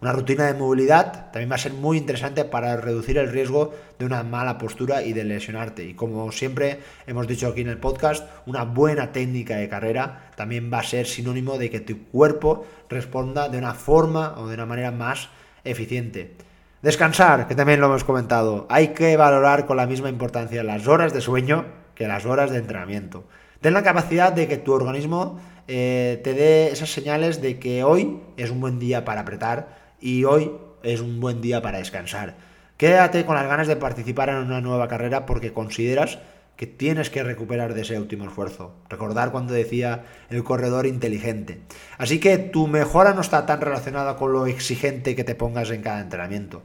Una 0.00 0.12
rutina 0.12 0.46
de 0.46 0.54
movilidad 0.54 1.30
también 1.30 1.52
va 1.52 1.54
a 1.54 1.58
ser 1.58 1.74
muy 1.74 1.96
interesante 1.96 2.44
para 2.44 2.76
reducir 2.76 3.18
el 3.18 3.30
riesgo 3.30 3.72
de 4.00 4.04
una 4.04 4.24
mala 4.24 4.58
postura 4.58 5.04
y 5.04 5.12
de 5.12 5.22
lesionarte. 5.22 5.84
Y 5.84 5.94
como 5.94 6.32
siempre 6.32 6.80
hemos 7.06 7.28
dicho 7.28 7.46
aquí 7.46 7.60
en 7.60 7.68
el 7.68 7.78
podcast, 7.78 8.28
una 8.46 8.64
buena 8.64 9.12
técnica 9.12 9.58
de 9.58 9.68
carrera 9.68 10.32
también 10.34 10.72
va 10.72 10.80
a 10.80 10.82
ser 10.82 11.06
sinónimo 11.06 11.56
de 11.56 11.70
que 11.70 11.78
tu 11.78 12.06
cuerpo 12.06 12.66
responda 12.88 13.48
de 13.48 13.58
una 13.58 13.74
forma 13.74 14.34
o 14.38 14.48
de 14.48 14.54
una 14.54 14.66
manera 14.66 14.90
más 14.90 15.28
eficiente. 15.64 16.36
Descansar, 16.82 17.46
que 17.46 17.54
también 17.54 17.80
lo 17.80 17.86
hemos 17.86 18.04
comentado. 18.04 18.66
Hay 18.68 18.88
que 18.88 19.16
valorar 19.16 19.66
con 19.66 19.76
la 19.76 19.86
misma 19.86 20.08
importancia 20.08 20.64
las 20.64 20.88
horas 20.88 21.12
de 21.12 21.20
sueño 21.20 21.64
que 21.94 22.08
las 22.08 22.26
horas 22.26 22.50
de 22.50 22.58
entrenamiento. 22.58 23.24
Ten 23.60 23.74
la 23.74 23.84
capacidad 23.84 24.32
de 24.32 24.48
que 24.48 24.56
tu 24.56 24.72
organismo 24.72 25.38
eh, 25.68 26.20
te 26.24 26.34
dé 26.34 26.72
esas 26.72 26.90
señales 26.90 27.40
de 27.40 27.60
que 27.60 27.84
hoy 27.84 28.20
es 28.36 28.50
un 28.50 28.60
buen 28.60 28.80
día 28.80 29.04
para 29.04 29.20
apretar 29.20 29.94
y 30.00 30.24
hoy 30.24 30.50
es 30.82 31.00
un 31.00 31.20
buen 31.20 31.40
día 31.40 31.62
para 31.62 31.78
descansar. 31.78 32.34
Quédate 32.76 33.24
con 33.24 33.36
las 33.36 33.46
ganas 33.46 33.68
de 33.68 33.76
participar 33.76 34.30
en 34.30 34.38
una 34.38 34.60
nueva 34.60 34.88
carrera 34.88 35.24
porque 35.24 35.52
consideras 35.52 36.18
que 36.56 36.66
tienes 36.66 37.10
que 37.10 37.22
recuperar 37.22 37.74
de 37.74 37.82
ese 37.82 37.98
último 37.98 38.24
esfuerzo. 38.24 38.74
Recordar 38.88 39.32
cuando 39.32 39.52
decía 39.52 40.04
el 40.30 40.44
corredor 40.44 40.86
inteligente. 40.86 41.62
Así 41.98 42.20
que 42.20 42.38
tu 42.38 42.68
mejora 42.68 43.14
no 43.14 43.20
está 43.20 43.46
tan 43.46 43.60
relacionada 43.60 44.16
con 44.16 44.32
lo 44.32 44.46
exigente 44.46 45.16
que 45.16 45.24
te 45.24 45.34
pongas 45.34 45.70
en 45.70 45.82
cada 45.82 46.00
entrenamiento. 46.00 46.62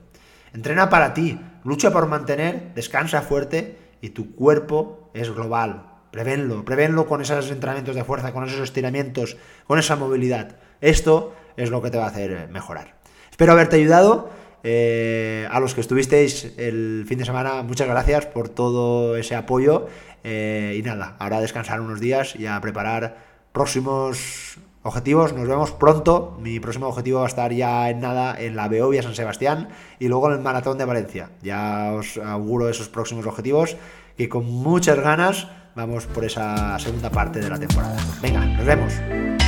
Entrena 0.54 0.90
para 0.90 1.14
ti, 1.14 1.40
lucha 1.64 1.92
por 1.92 2.08
mantener, 2.08 2.74
descansa 2.74 3.22
fuerte 3.22 3.78
y 4.02 4.10
tu 4.10 4.36
cuerpo 4.36 5.10
es 5.14 5.34
global. 5.34 5.86
Prevenlo, 6.12 6.64
prevenlo 6.64 7.08
con 7.08 7.22
esos 7.22 7.52
entrenamientos 7.52 7.96
de 7.96 8.04
fuerza, 8.04 8.32
con 8.32 8.46
esos 8.46 8.62
estiramientos, 8.62 9.38
con 9.68 9.78
esa 9.78 9.96
movilidad. 9.96 10.56
Esto 10.82 11.34
es 11.58 11.70
lo 11.70 11.82
que 11.82 11.92
te 11.92 11.98
va 11.98 12.06
a 12.06 12.10
hacer 12.10 12.48
mejorar. 12.50 12.96
Espero 13.30 13.52
haberte 13.52 13.76
ayudado. 13.76 14.30
Eh, 14.64 15.48
a 15.50 15.60
los 15.60 15.74
que 15.74 15.82
estuvisteis 15.82 16.54
el 16.58 17.06
fin 17.08 17.20
de 17.20 17.26
semana, 17.26 17.64
muchas 17.64 17.88
gracias 17.88 18.26
por 18.26 18.50
todo 18.50 19.16
ese 19.16 19.36
apoyo. 19.36 19.88
Eh, 20.24 20.76
y 20.78 20.82
nada, 20.82 21.16
ahora 21.20 21.38
a 21.38 21.42
descansar 21.42 21.80
unos 21.80 22.00
días 22.00 22.36
y 22.36 22.48
a 22.48 22.60
preparar 22.60 23.18
próximos 23.52 24.58
objetivos. 24.84 25.34
Nos 25.34 25.48
vemos 25.48 25.72
pronto. 25.72 26.38
Mi 26.42 26.60
próximo 26.60 26.88
objetivo 26.88 27.20
va 27.20 27.26
a 27.26 27.30
estar 27.30 27.52
ya 27.54 27.90
en 27.90 28.00
nada 28.00 28.36
en 28.40 28.56
la 28.56 28.68
Beovia 28.68 29.04
San 29.04 29.16
Sebastián 29.16 29.70
y 30.00 30.08
luego 30.08 30.28
en 30.28 30.38
el 30.38 30.42
Maratón 30.42 30.78
de 30.78 30.86
Valencia. 30.86 31.30
Ya 31.42 31.94
os 31.94 32.18
auguro 32.18 32.70
esos 32.70 32.90
próximos 32.90 33.26
objetivos 33.26 33.78
que 34.18 34.30
con 34.30 34.46
muchas 34.46 35.00
ganas 35.00 35.48
vamos 35.76 36.08
por 36.08 36.26
esa 36.26 36.78
segunda 36.80 37.12
parte 37.12 37.40
de 37.40 37.50
la 37.50 37.60
temporada. 37.60 37.98
Venga, 38.22 38.46
nos 38.46 38.66
vemos. 38.66 39.47